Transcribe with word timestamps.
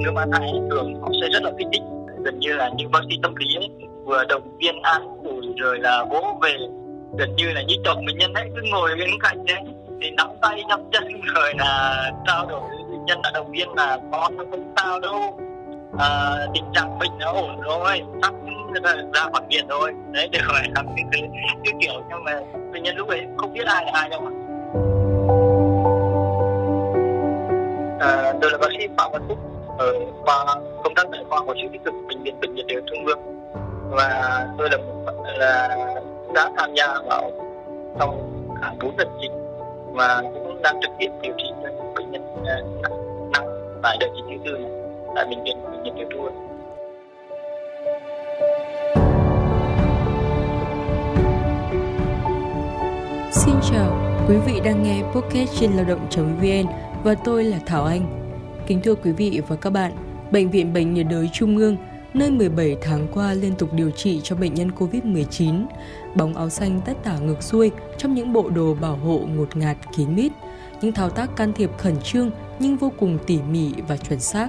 nếu 0.00 0.12
nữ 0.12 0.14
mang 0.14 0.30
thai 0.32 0.52
thường 0.70 0.94
họ 1.02 1.08
sẽ 1.20 1.28
rất 1.28 1.42
là 1.42 1.50
kích 1.58 1.66
thích. 1.72 1.82
Gần 2.24 2.38
như 2.38 2.52
là 2.52 2.70
những 2.76 2.90
bác 2.90 3.00
sĩ 3.10 3.18
tâm 3.22 3.34
lý 3.36 3.46
ấy, 3.56 3.70
vừa 4.04 4.24
động 4.24 4.56
viên 4.58 4.82
an 4.82 5.02
ủi 5.24 5.54
rồi 5.56 5.78
là 5.78 6.04
vỗ 6.10 6.38
về. 6.42 6.56
Gần 7.18 7.36
như 7.36 7.52
là 7.52 7.62
như 7.62 7.74
chồng 7.84 8.06
bệnh 8.06 8.18
nhân 8.18 8.34
ấy 8.34 8.50
cứ 8.54 8.62
ngồi 8.70 8.90
bên 8.98 9.10
cạnh 9.20 9.46
đấy 9.46 9.62
thì 10.00 10.10
nắm 10.10 10.28
tay 10.42 10.62
nắm 10.68 10.80
chân 10.92 11.04
rồi 11.34 11.54
là 11.58 12.10
trao 12.26 12.46
đổi 12.46 12.60
bệnh 12.90 13.04
nhân 13.04 13.20
là 13.22 13.30
động 13.34 13.50
viên 13.50 13.74
là 13.74 13.98
con 14.12 14.36
nó 14.36 14.44
không 14.50 14.72
sao 14.76 15.00
đâu. 15.00 15.40
À, 15.98 16.36
tình 16.54 16.64
trạng 16.74 16.98
bệnh 16.98 17.18
nó 17.18 17.32
ổn 17.32 17.60
rồi 17.60 18.02
sắp 18.22 18.34
ra 19.14 19.22
khỏi 19.32 19.42
viện 19.50 19.66
rồi. 19.68 19.92
Đấy 20.12 20.28
để 20.32 20.38
phải 20.48 20.68
làm 20.74 20.86
cái, 20.86 21.04
cái, 21.12 21.22
cái 21.64 21.74
kiểu 21.80 22.02
nhưng 22.10 22.24
mà 22.24 22.40
bệnh 22.72 22.82
nhân 22.82 22.96
lúc 22.96 23.08
ấy 23.08 23.20
không 23.36 23.52
biết 23.52 23.66
ai 23.66 23.84
là 23.84 23.90
ai 23.94 24.08
đâu 24.08 24.20
ạ. 24.20 24.32
À, 28.00 28.32
tôi 28.42 28.50
là 28.50 28.58
bác 28.58 28.68
sĩ 28.78 28.86
phạm 28.96 29.10
văn 29.12 29.22
phúc. 29.28 29.38
Ờ, 29.80 29.86
ở 29.86 29.94
khoa 30.24 30.44
công 30.84 30.94
tác 30.96 31.06
tại 31.12 31.24
khoa 31.28 31.38
hồi 31.38 31.56
sức 31.62 31.68
tích 31.72 31.84
cực 31.84 31.94
bệnh 32.08 32.22
viện 32.22 32.40
bệnh 32.40 32.54
nhiệt 32.54 32.66
đới 32.66 32.82
trung 32.86 33.06
ương 33.06 33.18
và 33.90 34.48
tôi 34.58 34.70
là 34.70 34.76
một 34.76 35.24
là 35.38 35.76
đã 36.34 36.50
tham 36.56 36.70
gia 36.74 36.86
vào 37.08 37.30
trong 37.98 38.44
cả 38.60 38.74
bốn 38.82 38.96
đợt 38.96 39.08
dịch 39.22 39.32
và 39.92 40.22
cũng 40.34 40.62
đang 40.62 40.80
trực 40.82 40.90
tiếp 40.98 41.08
điều 41.22 41.32
trị 41.38 41.44
cho 41.62 41.68
những 41.68 41.94
bệnh 41.94 42.10
nhân 42.10 42.22
ờ, 42.46 42.62
nặng, 42.82 43.30
nặng 43.32 43.46
tại 43.82 43.96
đợt 44.00 44.06
dịch 44.16 44.24
thứ 44.28 44.36
tư 44.44 44.58
này 44.58 44.70
tại 45.14 45.26
bệnh 45.26 45.44
viện 45.44 45.56
bệnh 45.70 45.82
nhiệt 45.82 45.94
đới 45.96 46.06
trung 46.10 46.24
ương 46.24 46.34
Xin 53.32 53.54
chào, 53.70 54.16
quý 54.28 54.36
vị 54.46 54.60
đang 54.64 54.82
nghe 54.82 55.02
podcast 55.14 55.60
trên 55.60 55.72
lao 55.72 55.84
động.vn 55.84 56.66
và 57.04 57.14
tôi 57.24 57.44
là 57.44 57.58
Thảo 57.66 57.84
Anh. 57.84 58.19
Kính 58.70 58.80
thưa 58.82 58.94
quý 58.94 59.12
vị 59.12 59.40
và 59.48 59.56
các 59.56 59.70
bạn, 59.70 59.92
Bệnh 60.32 60.50
viện 60.50 60.72
Bệnh 60.72 60.94
nhiệt 60.94 61.06
đới 61.10 61.30
Trung 61.32 61.56
ương, 61.56 61.76
nơi 62.14 62.30
17 62.30 62.76
tháng 62.82 63.06
qua 63.12 63.34
liên 63.34 63.54
tục 63.58 63.72
điều 63.72 63.90
trị 63.90 64.20
cho 64.22 64.36
bệnh 64.36 64.54
nhân 64.54 64.70
COVID-19, 64.78 65.64
bóng 66.14 66.34
áo 66.34 66.50
xanh 66.50 66.80
tất 66.84 66.92
tả 67.04 67.18
ngược 67.18 67.42
xuôi 67.42 67.70
trong 67.98 68.14
những 68.14 68.32
bộ 68.32 68.50
đồ 68.50 68.74
bảo 68.74 68.96
hộ 68.96 69.20
ngột 69.34 69.56
ngạt 69.56 69.76
kín 69.96 70.14
mít, 70.14 70.32
những 70.80 70.92
thao 70.92 71.10
tác 71.10 71.36
can 71.36 71.52
thiệp 71.52 71.70
khẩn 71.78 71.96
trương 72.04 72.30
nhưng 72.58 72.76
vô 72.76 72.92
cùng 72.98 73.18
tỉ 73.26 73.38
mỉ 73.50 73.72
và 73.88 73.96
chuẩn 73.96 74.20
xác. 74.20 74.48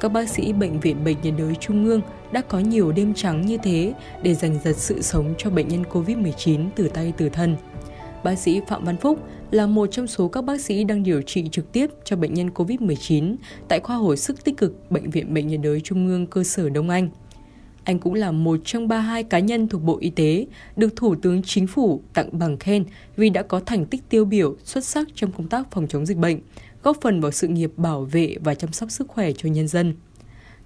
Các 0.00 0.08
bác 0.08 0.28
sĩ 0.28 0.52
Bệnh 0.52 0.80
viện 0.80 1.04
Bệnh 1.04 1.16
nhiệt 1.22 1.34
đới 1.38 1.54
Trung 1.54 1.84
ương 1.84 2.00
đã 2.32 2.40
có 2.40 2.58
nhiều 2.58 2.92
đêm 2.92 3.14
trắng 3.14 3.46
như 3.46 3.58
thế 3.62 3.92
để 4.22 4.34
giành 4.34 4.58
giật 4.64 4.76
sự 4.76 5.02
sống 5.02 5.34
cho 5.38 5.50
bệnh 5.50 5.68
nhân 5.68 5.82
COVID-19 5.92 6.68
từ 6.76 6.88
tay 6.88 7.12
từ 7.16 7.28
thân. 7.28 7.56
Bác 8.24 8.34
sĩ 8.38 8.60
Phạm 8.68 8.84
Văn 8.84 8.96
Phúc 8.96 9.18
là 9.52 9.66
một 9.66 9.86
trong 9.86 10.06
số 10.06 10.28
các 10.28 10.44
bác 10.44 10.60
sĩ 10.60 10.84
đang 10.84 11.02
điều 11.02 11.22
trị 11.22 11.48
trực 11.52 11.72
tiếp 11.72 11.90
cho 12.04 12.16
bệnh 12.16 12.34
nhân 12.34 12.48
COVID-19 12.48 13.36
tại 13.68 13.80
khoa 13.80 13.96
hồi 13.96 14.16
sức 14.16 14.44
tích 14.44 14.56
cực 14.56 14.90
Bệnh 14.90 15.10
viện 15.10 15.34
Bệnh 15.34 15.46
nhiệt 15.46 15.60
đới 15.62 15.80
Trung 15.80 16.06
ương 16.06 16.26
cơ 16.26 16.44
sở 16.44 16.68
Đông 16.68 16.90
Anh. 16.90 17.08
Anh 17.84 17.98
cũng 17.98 18.14
là 18.14 18.32
một 18.32 18.60
trong 18.64 18.88
32 18.88 19.22
cá 19.22 19.38
nhân 19.38 19.68
thuộc 19.68 19.82
Bộ 19.82 19.98
Y 20.00 20.10
tế 20.10 20.46
được 20.76 20.96
Thủ 20.96 21.14
tướng 21.14 21.42
Chính 21.42 21.66
phủ 21.66 22.00
tặng 22.14 22.28
bằng 22.32 22.58
khen 22.58 22.84
vì 23.16 23.30
đã 23.30 23.42
có 23.42 23.60
thành 23.60 23.86
tích 23.86 24.00
tiêu 24.08 24.24
biểu 24.24 24.56
xuất 24.64 24.84
sắc 24.84 25.08
trong 25.14 25.32
công 25.32 25.48
tác 25.48 25.70
phòng 25.70 25.86
chống 25.88 26.06
dịch 26.06 26.16
bệnh, 26.16 26.40
góp 26.82 26.96
phần 27.00 27.20
vào 27.20 27.30
sự 27.30 27.48
nghiệp 27.48 27.72
bảo 27.76 28.04
vệ 28.04 28.36
và 28.44 28.54
chăm 28.54 28.72
sóc 28.72 28.90
sức 28.90 29.08
khỏe 29.08 29.32
cho 29.32 29.48
nhân 29.48 29.68
dân. 29.68 29.94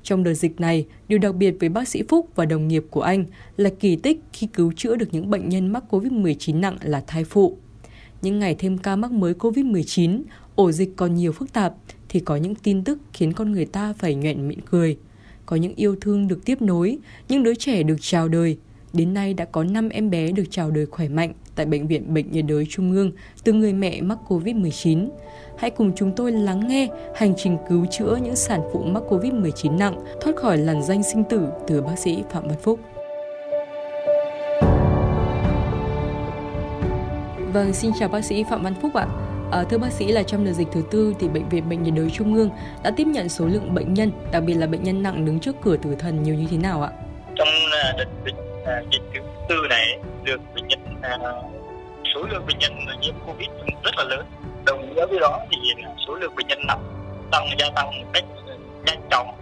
Trong 0.03 0.23
đợt 0.23 0.35
dịch 0.35 0.61
này, 0.61 0.87
điều 1.09 1.19
đặc 1.19 1.35
biệt 1.35 1.55
với 1.61 1.69
bác 1.69 1.89
sĩ 1.89 2.03
Phúc 2.09 2.29
và 2.35 2.45
đồng 2.45 2.69
nghiệp 2.69 2.85
của 2.91 3.03
anh 3.03 3.25
là 3.57 3.71
kỳ 3.81 3.97
tích 3.97 4.21
khi 4.33 4.47
cứu 4.47 4.73
chữa 4.77 4.97
được 4.97 5.09
những 5.13 5.31
bệnh 5.31 5.49
nhân 5.49 5.67
mắc 5.67 5.85
COVID-19 5.91 6.61
nặng 6.61 6.77
là 6.83 7.05
thai 7.07 7.25
phụ. 7.25 7.59
Những 8.23 8.39
ngày 8.39 8.55
thêm 8.59 8.79
ca 8.79 8.97
mắc 8.97 9.13
mới 9.13 9.33
COVID-19, 9.33 10.23
ổ 10.55 10.73
dịch 10.73 10.97
còn 10.97 11.15
nhiều 11.15 11.33
phức 11.33 11.53
tạp, 11.53 11.75
thì 12.09 12.21
có 12.21 12.37
những 12.37 12.55
tin 12.55 12.85
tức 12.85 12.99
khiến 13.13 13.33
con 13.33 13.53
người 13.53 13.67
ta 13.67 13.93
phải 13.99 14.15
nhoẹn 14.15 14.49
miệng 14.49 14.61
cười. 14.71 14.97
Có 15.47 15.57
những 15.57 15.75
yêu 15.75 15.97
thương 16.01 16.29
được 16.29 16.45
tiếp 16.45 16.63
nối, 16.63 16.99
những 17.29 17.43
đứa 17.43 17.55
trẻ 17.55 17.83
được 17.83 17.97
chào 18.01 18.29
đời. 18.29 18.59
Đến 18.93 19.15
nay 19.15 19.35
đã 19.35 19.45
có 19.45 19.65
5 19.65 19.89
em 19.89 20.11
bé 20.11 20.33
được 20.33 20.45
chào 20.51 20.71
đời 20.71 20.87
khỏe 20.87 21.09
mạnh 21.09 21.33
tại 21.55 21.67
Bệnh 21.67 21.87
viện 21.87 22.15
Bệnh 22.15 22.33
nhiệt 22.33 22.45
đới 22.49 22.67
Trung 22.71 22.93
ương 22.93 23.13
từ 23.45 23.53
người 23.53 23.73
mẹ 23.73 24.01
mắc 24.01 24.19
COVID-19. 24.29 25.09
Hãy 25.59 25.71
cùng 25.71 25.93
chúng 25.97 26.13
tôi 26.17 26.33
lắng 26.33 26.69
nghe 26.69 26.89
hành 27.15 27.35
trình 27.37 27.57
cứu 27.69 27.87
chữa 27.87 28.19
những 28.23 28.37
sản 28.37 28.61
phụ 28.73 28.83
mắc 28.83 29.03
COVID-19 29.09 29.77
nặng 29.79 30.01
thoát 30.21 30.37
khỏi 30.37 30.59
làn 30.59 30.83
danh 30.83 31.03
sinh 31.03 31.25
tử 31.31 31.49
từ 31.67 31.83
bác 31.83 31.99
sĩ 31.99 32.23
Phạm 32.31 32.49
Văn 32.49 32.59
Phúc. 32.63 32.81
Vâng, 37.57 37.73
xin 37.73 37.93
chào 38.01 38.09
bác 38.09 38.25
sĩ 38.25 38.45
Phạm 38.51 38.63
Văn 38.63 38.75
Phúc 38.83 38.95
ạ. 38.95 39.07
À, 39.53 39.65
thưa 39.71 39.79
bác 39.79 39.93
sĩ 39.93 40.13
là 40.13 40.23
trong 40.23 40.45
đợt 40.45 40.53
dịch 40.53 40.69
thứ 40.73 40.83
tư 40.91 41.15
thì 41.21 41.29
bệnh 41.29 41.49
viện 41.49 41.69
bệnh 41.69 41.83
nhiệt 41.83 41.95
đới 41.95 42.11
trung 42.11 42.35
ương 42.35 42.51
đã 42.85 42.91
tiếp 42.97 43.07
nhận 43.07 43.29
số 43.29 43.47
lượng 43.47 43.75
bệnh 43.75 43.95
nhân, 43.95 44.13
đặc 44.33 44.43
biệt 44.47 44.55
là 44.55 44.67
bệnh 44.67 44.83
nhân 44.83 45.03
nặng 45.03 45.25
đứng 45.25 45.41
trước 45.41 45.57
cửa 45.63 45.77
tử 45.77 45.97
thần 45.99 46.23
nhiều 46.23 46.35
như 46.35 46.47
thế 46.51 46.57
nào 46.57 46.83
ạ? 46.83 46.91
Trong 47.37 47.49
ờ, 47.73 47.93
đợt 47.99 48.05
dịch, 48.25 48.35
ờ, 48.65 48.83
dịch 48.93 49.03
thứ 49.15 49.21
tư 49.49 49.57
này, 49.71 49.99
được 50.25 50.41
bệnh 50.55 50.69
nhân 50.69 50.81
số 52.15 52.23
lượng 52.23 52.47
bệnh 52.47 52.59
nhân 52.59 52.73
nhiễm 53.01 53.15
covid 53.27 53.49
rất 53.85 53.95
là 53.97 54.05
lớn. 54.05 54.27
Đồng 54.67 54.95
nghĩa 54.95 55.07
với 55.07 55.19
đó 55.21 55.41
thì 55.51 55.57
số 56.07 56.15
lượng 56.15 56.35
bệnh 56.37 56.47
nhân 56.47 56.59
nặng 56.67 56.83
tăng 57.31 57.47
gia 57.59 57.71
tăng 57.71 57.87
một 57.87 58.07
cách 58.13 58.25
nhanh 58.87 59.01
chóng 59.11 59.35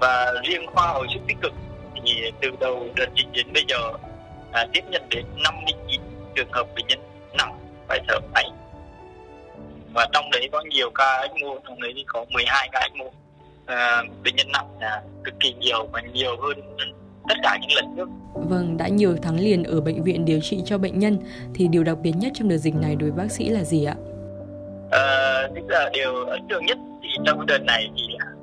và 0.00 0.32
riêng 0.44 0.66
khoa 0.66 0.88
hồi 0.88 1.06
sức 1.14 1.20
tích 1.28 1.36
cực 1.42 1.52
thì 1.94 2.30
từ 2.40 2.50
đầu 2.60 2.86
đợt 2.96 3.08
dịch 3.14 3.32
đến 3.32 3.46
bây 3.54 3.64
giờ 3.68 3.78
à, 4.52 4.66
tiếp 4.72 4.82
nhận 4.90 5.02
đến 5.10 5.24
59 5.44 6.00
trường 6.34 6.52
hợp 6.52 6.66
bệnh 6.76 6.86
nhân 6.86 6.98
nặng 7.38 7.58
phải 7.88 8.00
thở 8.08 8.20
máy 8.34 8.44
và 9.94 10.06
trong 10.12 10.30
đấy 10.30 10.48
có 10.52 10.62
nhiều 10.70 10.90
ca 10.94 11.18
ECMO 11.20 11.54
trong 11.68 11.80
đấy 11.80 11.92
thì 11.96 12.04
có 12.06 12.24
12 12.30 12.68
ca 12.72 12.80
ECMO 12.80 13.04
à, 13.66 14.02
bệnh 14.24 14.36
nhân 14.36 14.46
nặng 14.52 14.66
là 14.80 15.02
cực 15.24 15.34
kỳ 15.40 15.54
nhiều 15.54 15.88
và 15.92 16.00
nhiều 16.00 16.36
hơn 16.42 16.60
tất 17.28 17.34
cả 17.42 17.58
những 17.60 17.76
lần 17.76 17.96
trước. 17.96 18.08
Vâng, 18.34 18.76
đã 18.76 18.88
nhiều 18.88 19.16
tháng 19.22 19.40
liền 19.40 19.64
ở 19.64 19.80
bệnh 19.80 20.02
viện 20.02 20.24
điều 20.24 20.40
trị 20.40 20.62
cho 20.64 20.78
bệnh 20.78 20.98
nhân 20.98 21.18
thì 21.54 21.68
điều 21.68 21.84
đặc 21.84 21.98
biệt 22.02 22.12
nhất 22.16 22.32
trong 22.34 22.48
đợt 22.48 22.56
dịch 22.56 22.74
này 22.74 22.96
đối 22.96 23.10
với 23.10 23.24
bác 23.24 23.32
sĩ 23.32 23.48
là 23.48 23.64
gì 23.64 23.84
ạ? 23.84 23.94
À, 24.90 25.02
ra 25.68 25.88
điều 25.92 26.24
ấn 26.24 26.48
tượng 26.48 26.66
nhất 26.66 26.78
thì 27.02 27.08
trong 27.26 27.46
đợt 27.46 27.58
này 27.58 27.90
thì 27.96 28.02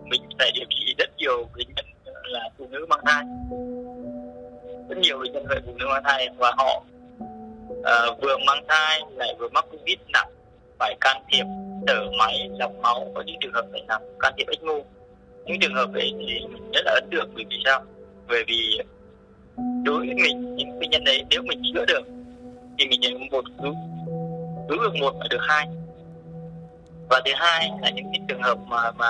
mình 0.09 0.21
phải 0.39 0.51
điều 0.53 0.65
trị 0.69 0.95
rất 0.97 1.09
nhiều 1.17 1.47
bệnh 1.55 1.67
nhân 1.75 1.85
là 2.23 2.49
phụ 2.57 2.67
nữ 2.71 2.85
mang 2.89 2.99
thai 3.05 3.23
rất 4.89 4.97
nhiều 4.97 5.19
bệnh 5.19 5.31
nhân 5.31 5.45
về 5.49 5.55
phụ 5.65 5.71
nữ 5.79 5.85
mang 5.89 6.03
thai 6.03 6.29
và 6.37 6.53
họ 6.57 6.83
Ờ, 7.83 8.16
vừa 8.21 8.38
mang 8.38 8.63
thai 8.67 9.01
lại 9.16 9.35
vừa 9.39 9.49
mắc 9.49 9.66
covid 9.71 9.97
nặng, 10.13 10.29
phải 10.79 10.95
can 11.01 11.23
thiệp, 11.31 11.45
thở 11.88 12.05
máy, 12.17 12.49
lọc 12.59 12.71
máu 12.81 13.11
có 13.16 13.23
những 13.25 13.35
trường 13.41 13.53
hợp 13.53 13.66
phải 13.71 13.81
nặng, 13.88 14.01
can 14.19 14.33
thiệp 14.38 14.47
ECMO 14.47 14.73
những 15.45 15.59
trường 15.59 15.73
hợp 15.73 15.94
ấy 15.94 16.13
thì 16.19 16.47
mình 16.49 16.71
rất 16.71 16.81
là 16.85 16.91
ấn 16.91 17.09
tượng, 17.11 17.29
bởi 17.35 17.45
vì 17.49 17.57
sao? 17.66 17.83
Bởi 18.27 18.44
vì 18.47 18.79
đối 19.83 19.97
với 19.97 20.16
mình, 20.16 20.55
những 20.55 20.79
bệnh 20.79 20.89
nhân 20.89 21.03
đấy, 21.03 21.23
nếu 21.29 21.41
mình 21.41 21.61
chữa 21.73 21.85
được, 21.85 22.01
thì 22.79 22.88
mình 22.88 23.01
nhận 23.01 23.29
một 23.31 23.45
cứu 23.61 23.75
cứu 24.69 24.79
được 24.81 24.95
một 25.00 25.13
và 25.19 25.27
được 25.29 25.41
hai. 25.41 25.67
Và 27.09 27.21
thứ 27.25 27.31
hai 27.35 27.69
là 27.81 27.89
những 27.89 28.05
cái 28.11 28.21
trường 28.27 28.41
hợp 28.41 28.57
mà 28.67 28.91
mà 28.91 29.07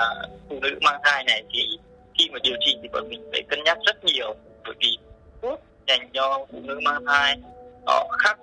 phụ 0.48 0.58
nữ 0.60 0.78
mang 0.82 1.00
thai 1.04 1.24
này 1.24 1.42
thì 1.52 1.78
khi 2.18 2.28
mà 2.32 2.38
điều 2.42 2.54
trị 2.60 2.78
thì 2.82 2.88
bọn 2.92 3.08
mình 3.08 3.28
phải 3.32 3.42
cân 3.48 3.64
nhắc 3.64 3.78
rất 3.86 4.04
nhiều, 4.04 4.34
bởi 4.64 4.74
vì 4.80 4.98
thuốc 5.42 5.60
dành 5.86 6.08
cho 6.12 6.46
phụ 6.52 6.58
nữ 6.62 6.80
mang 6.84 7.04
thai, 7.06 7.36
họ 7.86 8.16
khác 8.18 8.38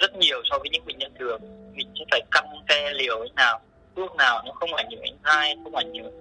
rất 0.00 0.16
nhiều 0.16 0.42
so 0.50 0.58
với 0.58 0.68
những 0.70 0.84
bệnh 0.86 0.98
nhân 0.98 1.12
thường 1.18 1.40
mình 1.74 1.88
sẽ 1.98 2.04
phải 2.10 2.20
căn 2.30 2.44
ke 2.68 2.92
liều 2.92 3.24
thế 3.24 3.30
nào 3.36 3.60
thuốc 3.96 4.16
nào 4.16 4.42
nó 4.46 4.52
không 4.52 4.74
ảnh 4.74 4.90
hưởng 4.90 5.02
đến 5.02 5.14
thai 5.24 5.56
không 5.64 5.74
ảnh 5.74 5.94
hưởng 5.94 6.12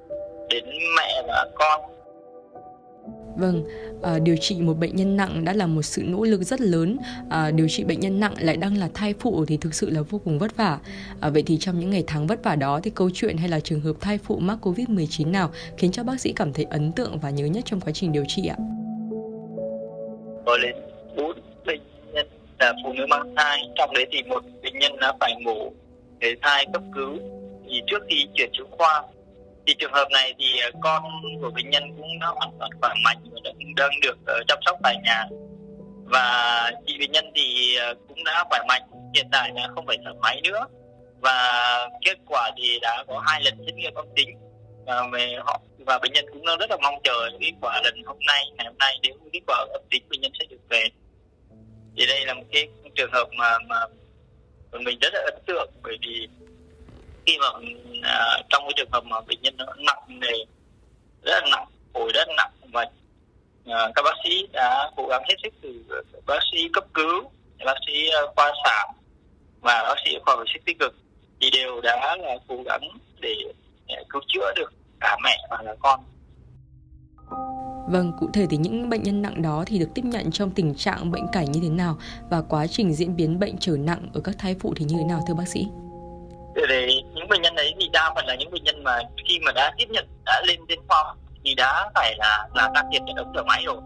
đến 0.50 0.66
mẹ 0.98 1.24
và 1.28 1.46
con 1.56 1.82
Vâng, 3.38 3.64
à, 4.04 4.20
điều 4.20 4.36
trị 4.42 4.62
một 4.62 4.74
bệnh 4.74 4.96
nhân 4.96 5.18
nặng 5.18 5.46
đã 5.46 5.54
là 5.54 5.68
một 5.68 5.82
sự 5.82 6.04
nỗ 6.06 6.24
lực 6.24 6.42
rất 6.42 6.62
lớn. 6.62 6.98
À, 7.30 7.52
điều 7.52 7.68
trị 7.70 7.84
bệnh 7.84 8.00
nhân 8.00 8.20
nặng 8.20 8.34
lại 8.40 8.58
đang 8.58 8.78
là 8.78 8.90
thai 8.94 9.14
phụ 9.20 9.46
thì 9.46 9.58
thực 9.58 9.74
sự 9.74 9.90
là 9.90 10.02
vô 10.02 10.22
cùng 10.24 10.40
vất 10.40 10.58
vả. 10.58 10.80
À, 11.20 11.30
vậy 11.30 11.44
thì 11.46 11.58
trong 11.58 11.80
những 11.80 11.90
ngày 11.90 12.04
tháng 12.08 12.28
vất 12.28 12.44
vả 12.44 12.56
đó 12.56 12.80
thì 12.84 12.92
câu 12.96 13.10
chuyện 13.14 13.38
hay 13.38 13.50
là 13.50 13.60
trường 13.60 13.82
hợp 13.82 13.94
thai 14.02 14.18
phụ 14.18 14.40
mắc 14.40 14.58
Covid-19 14.62 15.32
nào 15.32 15.52
khiến 15.78 15.92
cho 15.92 16.04
bác 16.04 16.20
sĩ 16.20 16.34
cảm 16.36 16.54
thấy 16.54 16.66
ấn 16.70 16.92
tượng 16.92 17.20
và 17.20 17.30
nhớ 17.30 17.46
nhất 17.46 17.64
trong 17.66 17.82
quá 17.82 17.92
trình 17.94 18.12
điều 18.12 18.24
trị 18.28 18.48
ạ? 18.48 18.58
Có 20.46 20.58
đến 20.58 20.76
4 20.76 20.82
bệnh 20.82 20.82
nhân 20.82 20.89
là 22.60 22.74
phụ 22.84 22.94
nữ 22.94 23.06
mang 23.10 23.36
thai, 23.36 23.70
trong 23.76 23.94
đấy 23.94 24.06
thì 24.12 24.24
một 24.24 24.44
bệnh 24.64 24.80
nhân 24.80 25.00
đã 25.00 25.14
phải 25.20 25.34
mổ 25.46 25.72
để 26.20 26.36
thai 26.42 26.66
cấp 26.74 26.82
cứu. 26.96 27.18
Thì 27.70 27.82
trước 27.88 28.04
khi 28.10 28.28
chuyển 28.36 28.50
xuống 28.58 28.72
khoa 28.72 29.04
thì 29.70 29.76
trường 29.80 29.94
hợp 29.94 30.08
này 30.12 30.34
thì 30.40 30.46
ờ, 30.64 30.72
con 30.82 31.04
của 31.42 31.52
bệnh 31.56 31.70
nhân 31.70 31.84
cũng 31.98 32.20
đã 32.20 32.28
hoàn 32.28 32.52
toàn 32.60 32.72
khỏe 32.82 32.90
mạnh 33.04 33.18
và 33.32 33.40
đang, 33.76 33.92
được 34.02 34.18
ờ, 34.28 34.40
chăm 34.48 34.58
sóc 34.66 34.78
tại 34.84 34.96
nhà. 35.04 35.26
Và 36.06 36.72
chị 36.86 36.98
bệnh 37.00 37.12
nhân 37.12 37.32
thì 37.36 37.76
ờ, 37.76 37.94
cũng 38.08 38.24
đã 38.24 38.44
khỏe 38.50 38.60
mạnh 38.68 38.82
hiện 39.16 39.28
tại 39.32 39.52
là 39.56 39.68
không 39.76 39.86
phải 39.86 39.98
thở 40.06 40.14
máy 40.22 40.42
nữa. 40.44 40.66
Và 41.22 41.90
kết 42.06 42.18
quả 42.28 42.52
thì 42.58 42.80
đã 42.82 43.04
có 43.08 43.24
hai 43.26 43.42
lần 43.42 43.54
xét 43.66 43.76
nghiệm 43.76 43.94
âm 43.94 44.06
tính. 44.16 44.30
Và 44.86 45.08
về 45.12 45.36
họ 45.46 45.62
và 45.86 46.00
bệnh 46.00 46.14
nhân 46.14 46.26
cũng 46.34 46.46
rất 46.60 46.70
là 46.70 46.78
mong 46.84 46.96
chờ 47.04 47.30
kết 47.40 47.52
quả 47.62 47.82
lần 47.84 48.04
hôm 48.06 48.18
nay 48.28 48.42
ngày 48.58 48.66
hôm 48.66 48.78
nay. 48.78 48.98
Nếu 49.04 49.14
kết 49.34 49.42
quả 49.48 49.66
âm 49.74 49.82
tính 49.90 50.04
bệnh 50.10 50.22
nhân 50.22 50.32
sẽ 50.40 50.46
được 50.50 50.62
về 50.70 50.84
thì 52.00 52.06
đây 52.06 52.26
là 52.26 52.34
một 52.34 52.44
cái 52.52 52.68
trường 52.96 53.12
hợp 53.12 53.28
mà 53.38 53.58
mà 53.68 53.80
mình 54.72 55.00
rất 55.02 55.14
là 55.14 55.20
ấn 55.26 55.44
tượng 55.46 55.72
bởi 55.84 55.98
vì 56.02 56.28
khi 57.26 57.38
mà 57.38 57.48
uh, 57.48 58.46
trong 58.50 58.64
cái 58.64 58.74
trường 58.76 58.92
hợp 58.92 59.04
mà 59.06 59.22
bệnh 59.22 59.42
nhân 59.42 59.58
nó 59.58 59.66
nặng 59.78 60.20
nề 60.20 60.46
rất 61.24 61.44
là 61.44 61.50
nặng 61.52 61.66
phổi 61.94 62.12
rất 62.14 62.28
nặng 62.38 62.52
và 62.74 62.82
uh, 62.82 63.92
các 63.96 64.02
bác 64.02 64.16
sĩ 64.24 64.48
đã 64.52 64.92
cố 64.96 65.08
gắng 65.08 65.24
hết 65.30 65.36
sức 65.44 65.54
từ 65.62 65.84
bác 66.26 66.40
sĩ 66.52 66.70
cấp 66.74 66.84
cứu 66.94 67.32
bác 67.66 67.78
sĩ 67.88 68.10
à, 68.10 68.22
khoa 68.36 68.52
sản 68.66 68.90
và 69.62 69.84
bác 69.84 69.96
sĩ 70.06 70.18
khoa 70.26 70.36
hồi 70.36 70.46
sức 70.54 70.60
tích 70.66 70.80
cực 70.80 70.96
thì 71.42 71.50
đều 71.50 71.82
đã 71.82 72.18
là 72.18 72.38
cố 72.48 72.64
gắng 72.66 72.82
để 73.20 73.36
cứu 74.10 74.22
chữa 74.28 74.54
được 74.56 74.74
cả 75.00 75.18
mẹ 75.24 75.38
và 75.50 75.62
là 75.64 75.76
con. 75.80 76.00
Vâng, 77.90 78.12
cụ 78.20 78.30
thể 78.34 78.46
thì 78.50 78.58
những 78.58 78.90
bệnh 78.90 79.04
nhân 79.04 79.22
nặng 79.22 79.42
đó 79.42 79.64
thì 79.68 79.80
được 79.80 79.90
tiếp 79.96 80.02
nhận 80.06 80.32
trong 80.32 80.52
tình 80.52 80.76
trạng 80.76 81.12
bệnh 81.12 81.28
cảnh 81.32 81.52
như 81.52 81.60
thế 81.64 81.70
nào 81.70 81.98
và 82.30 82.42
quá 82.42 82.68
trình 82.68 82.94
diễn 82.94 83.16
biến 83.16 83.40
bệnh 83.40 83.58
trở 83.58 83.78
nặng 83.78 84.10
ở 84.14 84.22
các 84.24 84.36
thai 84.40 84.56
phụ 84.60 84.74
thì 84.78 84.86
như 84.86 84.96
thế 84.98 85.04
nào 85.04 85.20
thưa 85.28 85.34
bác 85.34 85.48
sĩ? 85.48 85.68
Để 86.70 87.02
những 87.14 87.28
bệnh 87.28 87.42
nhân 87.42 87.56
đấy 87.56 87.74
thì 87.80 87.90
đa 87.94 88.14
phần 88.16 88.26
là 88.26 88.36
những 88.36 88.52
bệnh 88.52 88.64
nhân 88.64 88.84
mà 88.84 89.00
khi 89.30 89.40
mà 89.46 89.52
đã 89.52 89.72
tiếp 89.78 89.86
nhận 89.90 90.08
đã 90.26 90.42
lên 90.48 90.60
đến 90.68 90.80
khoa 90.88 91.16
thì 91.44 91.56
đã 91.56 91.90
phải 91.96 92.16
là 92.18 92.48
là 92.56 92.72
can 92.74 92.86
thiệp 92.92 93.02
hệ 93.08 93.14
ống 93.18 93.32
thở 93.36 93.44
máy 93.44 93.64
rồi. 93.66 93.78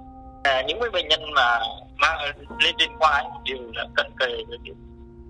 À, 0.43 0.61
những 0.67 0.79
bệnh 0.93 1.07
nhân 1.07 1.21
mà 1.35 1.59
mang 1.97 2.17
lên 2.59 2.75
trên 2.77 2.89
khoa 2.99 3.09
ấy, 3.09 3.25
đều 3.45 3.71
là 3.75 3.85
cận 3.95 4.07
kề 4.19 4.27
với 4.47 4.57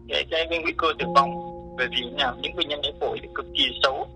cái, 0.09 0.25
cái, 0.31 0.47
cái 0.49 0.59
nguy 0.59 0.73
cơ 0.77 0.87
tử 0.99 1.05
vong 1.15 1.31
bởi 1.77 1.87
vì 1.91 2.09
là 2.17 2.33
những 2.41 2.55
bệnh 2.55 2.67
nhân 2.67 2.81
đấy 2.81 2.93
phổi 2.99 3.19
thì 3.21 3.27
cực 3.35 3.45
kỳ 3.57 3.63
xấu 3.83 4.07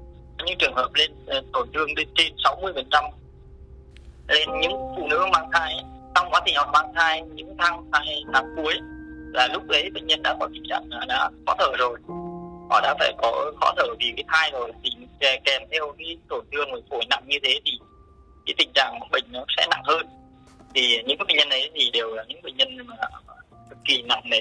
những 0.45 0.57
trường 0.59 0.75
hợp 0.75 0.89
lên 0.93 1.11
ờ, 1.25 1.41
tổn 1.53 1.69
thương 1.73 1.87
lên 1.97 2.07
trên 2.15 2.33
60 2.43 2.71
phần 2.75 2.87
trăm 2.91 3.03
lên 4.27 4.49
những 4.61 4.71
phụ 4.95 5.07
nữ 5.07 5.25
mang 5.31 5.49
thai 5.53 5.75
trong 6.15 6.29
quá 6.29 6.41
trình 6.45 6.55
họ 6.55 6.69
mang 6.73 6.93
thai, 6.95 7.21
những 7.21 7.55
tháng 7.59 7.91
thai 7.93 8.23
tháng 8.33 8.45
cuối 8.55 8.73
là 9.33 9.47
lúc 9.53 9.63
đấy 9.67 9.89
bệnh 9.93 10.07
nhân 10.07 10.21
đã 10.23 10.35
có 10.39 10.49
tình 10.53 10.63
trạng 10.69 10.89
đã 11.07 11.29
khó 11.45 11.55
thở 11.59 11.71
rồi. 11.77 11.99
Họ 12.69 12.81
đã 12.81 12.95
phải 12.99 13.13
có 13.17 13.51
khó 13.61 13.73
thở 13.77 13.83
vì 13.99 14.13
cái 14.15 14.23
thai 14.27 14.51
rồi, 14.51 14.71
thì 14.83 14.89
kèm 15.19 15.61
theo 15.71 15.93
cái 15.97 16.17
tổn 16.29 16.45
thương 16.51 16.71
của 16.71 16.81
phổi 16.89 17.03
nặng 17.09 17.23
như 17.27 17.37
thế 17.43 17.59
thì 17.65 17.71
cái 18.45 18.53
tình 18.57 18.71
trạng 18.73 18.99
bệnh 19.11 19.23
nó 19.31 19.45
sẽ 19.57 19.67
nặng 19.69 19.83
hơn. 19.85 20.07
Thì 20.75 21.03
những 21.05 21.17
bệnh 21.17 21.37
nhân 21.37 21.49
ấy 21.49 21.71
thì 21.73 21.89
đều 21.93 22.15
là 22.15 22.23
những 22.27 22.41
bệnh 22.41 22.57
nhân 22.57 22.77
mà 22.87 22.95
cực 23.69 23.77
kỳ 23.85 24.01
nặng 24.01 24.21
nề. 24.25 24.39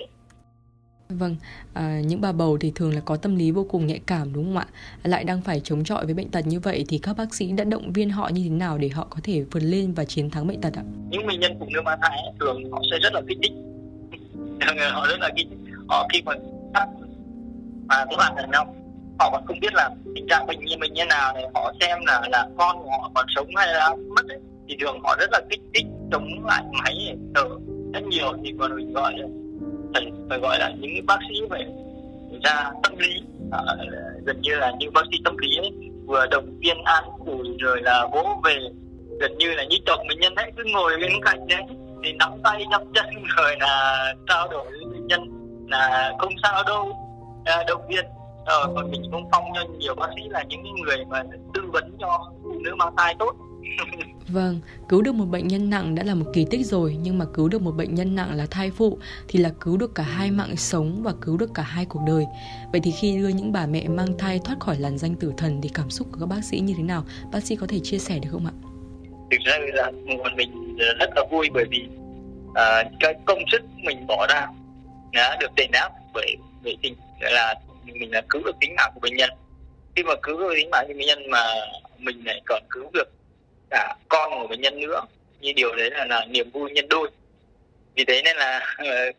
Vâng, 1.09 1.37
à, 1.75 2.01
những 2.01 2.21
bà 2.21 2.33
bầu 2.33 2.59
thì 2.61 2.73
thường 2.75 2.95
là 2.95 3.01
có 3.01 3.17
tâm 3.17 3.37
lý 3.37 3.51
vô 3.51 3.67
cùng 3.71 3.87
nhạy 3.87 4.01
cảm 4.07 4.33
đúng 4.33 4.45
không 4.45 4.57
ạ? 4.57 4.67
Lại 5.03 5.25
đang 5.25 5.43
phải 5.43 5.61
chống 5.65 5.85
chọi 5.85 6.05
với 6.05 6.15
bệnh 6.15 6.31
tật 6.31 6.47
như 6.47 6.61
vậy 6.61 6.85
thì 6.89 6.99
các 6.99 7.17
bác 7.17 7.35
sĩ 7.35 7.53
đã 7.53 7.65
động 7.65 7.93
viên 7.93 8.11
họ 8.11 8.29
như 8.29 8.43
thế 8.45 8.51
nào 8.51 8.79
để 8.79 8.89
họ 8.89 9.07
có 9.11 9.21
thể 9.23 9.45
vượt 9.51 9.63
lên 9.63 9.93
và 9.93 10.05
chiến 10.05 10.31
thắng 10.31 10.47
bệnh 10.47 10.61
tật 10.61 10.75
ạ? 10.75 10.83
Những 11.11 11.27
bệnh 11.27 11.41
nhân 11.41 11.57
phụ 11.61 11.67
nữ 11.75 11.83
mang 11.83 11.99
thai 12.03 12.19
thường 12.41 12.73
họ 12.73 12.83
sẽ 12.91 12.99
rất 12.99 13.13
là 13.13 13.23
kích 13.29 13.39
thích, 13.43 13.53
họ 14.93 15.07
rất 15.07 15.21
là 15.21 15.31
kích 15.37 15.47
thích. 15.51 15.59
Họ 15.89 16.09
khi 16.13 16.23
mà 16.23 16.33
phát 16.75 16.87
mà 17.89 18.05
các 18.11 18.17
bạn 18.19 18.37
đàn 18.37 18.51
ông 18.51 18.69
họ 19.19 19.31
còn 19.31 19.47
không 19.47 19.61
biết 19.61 19.75
là 19.75 19.91
tình 20.15 20.27
trạng 20.29 20.47
bệnh 20.47 20.65
như 20.65 20.77
mình 20.81 20.93
như 20.93 21.05
nào 21.05 21.35
này 21.35 21.45
họ 21.55 21.73
xem 21.81 21.99
là 22.07 22.23
là 22.31 22.49
con 22.59 22.79
của 22.79 22.91
họ 22.91 23.11
còn 23.15 23.27
sống 23.35 23.49
hay 23.57 23.67
là 23.67 23.97
mất 24.17 24.29
ấy. 24.29 24.39
thì 24.69 24.77
thường 24.81 25.01
họ 25.03 25.17
rất 25.19 25.31
là 25.33 25.41
kích 25.51 25.61
thích 25.75 25.87
chống 26.13 26.47
lại 26.47 26.65
máy 26.83 27.17
thở 27.35 27.49
rất 27.95 28.03
nhiều 28.09 28.33
thì 28.45 28.55
còn 28.59 28.77
mình 28.77 28.93
gọi 28.93 29.13
là 29.17 29.27
phải, 29.97 30.13
phải 30.29 30.39
gọi 30.39 30.59
là 30.59 30.73
những 30.79 31.07
bác 31.07 31.19
sĩ 31.29 31.35
phải 31.51 31.67
ra 32.45 32.71
tâm 32.83 32.99
lý. 32.99 33.23
À, 33.53 33.61
gần 34.25 34.41
như 34.41 34.55
là 34.55 34.73
những 34.79 34.93
bác 34.93 35.03
sĩ 35.11 35.19
tâm 35.25 35.37
lý 35.37 35.57
ấy, 35.57 35.71
vừa 36.07 36.27
động 36.27 36.59
viên 36.59 36.77
an 36.85 37.05
ủi 37.27 37.57
rồi 37.59 37.83
là 37.83 38.09
vỗ 38.13 38.41
về. 38.45 38.59
Gần 39.21 39.39
như 39.39 39.55
là 39.55 39.65
như 39.65 39.77
chồng 39.87 40.07
bệnh 40.09 40.21
nhân 40.21 40.35
ấy 40.35 40.53
cứ 40.57 40.65
ngồi 40.73 40.97
bên 41.01 41.13
cạnh 41.25 41.47
đấy 41.49 41.63
thì 42.05 42.13
nắm 42.13 42.33
tay 42.45 42.65
nắm 42.71 42.83
chân 42.95 43.07
rồi 43.37 43.57
là 43.61 44.15
trao 44.29 44.49
đổi 44.49 44.65
với 44.71 44.85
bệnh 44.93 45.07
nhân 45.07 45.21
là 45.69 46.13
không 46.19 46.33
sao 46.43 46.63
đâu. 46.67 46.93
À, 47.45 47.65
động 47.69 47.89
viên. 47.89 48.05
Ờ, 48.45 48.73
còn 48.77 48.91
mình 48.91 49.03
cũng 49.13 49.29
phong 49.33 49.45
cho 49.55 49.65
nhiều 49.79 49.95
bác 49.95 50.09
sĩ 50.17 50.23
là 50.29 50.45
những 50.49 50.63
người 50.83 51.05
mà 51.09 51.23
tư 51.55 51.63
vấn 51.73 51.97
cho 52.01 52.33
phụ 52.43 52.53
nữ 52.65 52.75
mang 52.75 52.95
thai 52.97 53.15
tốt. 53.19 53.33
Vâng, 54.29 54.61
cứu 54.89 55.03
được 55.03 55.15
một 55.15 55.25
bệnh 55.25 55.49
nhân 55.49 55.71
nặng 55.71 55.95
đã 55.95 56.03
là 56.03 56.15
một 56.15 56.27
kỳ 56.35 56.47
tích 56.51 56.67
rồi 56.67 56.97
Nhưng 57.01 57.19
mà 57.19 57.25
cứu 57.35 57.49
được 57.49 57.63
một 57.63 57.71
bệnh 57.71 57.95
nhân 57.95 58.15
nặng 58.15 58.37
là 58.37 58.47
thai 58.51 58.71
phụ 58.71 58.99
Thì 59.29 59.39
là 59.39 59.51
cứu 59.61 59.77
được 59.77 59.95
cả 59.95 60.03
hai 60.03 60.31
mạng 60.31 60.57
sống 60.57 61.03
và 61.03 61.13
cứu 61.23 61.37
được 61.37 61.51
cả 61.55 61.63
hai 61.63 61.85
cuộc 61.85 62.01
đời 62.07 62.25
Vậy 62.73 62.81
thì 62.85 62.91
khi 63.01 63.17
đưa 63.17 63.29
những 63.29 63.53
bà 63.53 63.67
mẹ 63.67 63.89
mang 63.89 64.19
thai 64.19 64.41
thoát 64.45 64.57
khỏi 64.61 64.77
làn 64.79 64.99
danh 64.99 65.15
tử 65.15 65.33
thần 65.37 65.61
Thì 65.63 65.71
cảm 65.75 65.91
xúc 65.91 66.09
của 66.13 66.21
các 66.21 66.27
bác 66.27 66.45
sĩ 66.45 66.61
như 66.61 66.75
thế 66.77 66.83
nào? 66.83 67.05
Bác 67.33 67.41
sĩ 67.41 67.57
có 67.57 67.67
thể 67.67 67.79
chia 67.83 67.99
sẻ 67.99 68.19
được 68.19 68.29
không 68.33 68.47
ạ? 68.47 68.53
Thực 69.31 69.41
ra 69.45 69.59
là 69.59 69.91
mình 70.37 70.77
rất 70.77 71.11
là 71.17 71.25
vui 71.31 71.49
bởi 71.55 71.65
vì 71.71 71.89
à, 72.55 72.85
cái 73.01 73.15
công 73.25 73.39
sức 73.53 73.63
mình 73.85 74.07
bỏ 74.07 74.27
ra 74.27 74.47
đã 75.13 75.37
được 75.41 75.55
đền 75.57 75.71
đáp 75.73 75.91
bởi 76.15 76.37
vệ 76.63 76.75
tình 76.83 76.95
là 77.21 77.55
mình 77.85 78.11
là 78.11 78.23
cứu 78.29 78.43
được 78.45 78.57
tính 78.61 78.75
mạng 78.77 78.91
của 78.95 79.01
bệnh 79.01 79.17
nhân 79.17 79.31
khi 79.97 80.03
mà 80.03 80.15
cứu 80.23 80.41
được 80.41 80.53
tính 80.57 80.71
mạng 80.71 80.85
của 80.89 80.95
bệnh 80.99 81.07
nhân 81.07 81.31
mà 81.31 81.41
mình 81.99 82.25
lại 82.25 82.41
còn 82.47 82.63
cứu 82.71 82.91
được 82.93 83.16
cả 83.71 83.97
con 84.09 84.31
của 84.31 84.47
bệnh 84.47 84.61
nhân 84.61 84.81
nữa. 84.81 85.01
Như 85.41 85.53
điều 85.57 85.77
đấy 85.77 85.91
là, 85.91 86.05
là 86.05 86.25
niềm 86.25 86.51
vui 86.51 86.71
nhân 86.71 86.89
đôi. 86.89 87.11
Vì 87.95 88.05
thế 88.05 88.23
nên 88.25 88.37
là 88.37 88.75
ờ, 88.77 89.13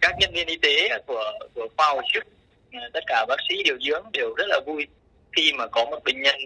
các 0.00 0.14
nhân 0.18 0.32
viên 0.32 0.46
y 0.46 0.56
tế 0.56 0.88
của 1.06 1.32
của 1.54 1.68
khoa 1.76 1.88
hồi 1.88 2.02
sức 2.14 2.24
ờ, 2.72 2.80
tất 2.92 3.04
cả 3.06 3.24
bác 3.28 3.36
sĩ 3.48 3.62
điều 3.62 3.78
dưỡng 3.80 4.04
đều 4.12 4.34
rất 4.36 4.44
là 4.48 4.60
vui 4.66 4.86
khi 5.36 5.52
mà 5.58 5.66
có 5.66 5.84
một 5.84 5.98
bệnh 6.04 6.22
nhân 6.22 6.36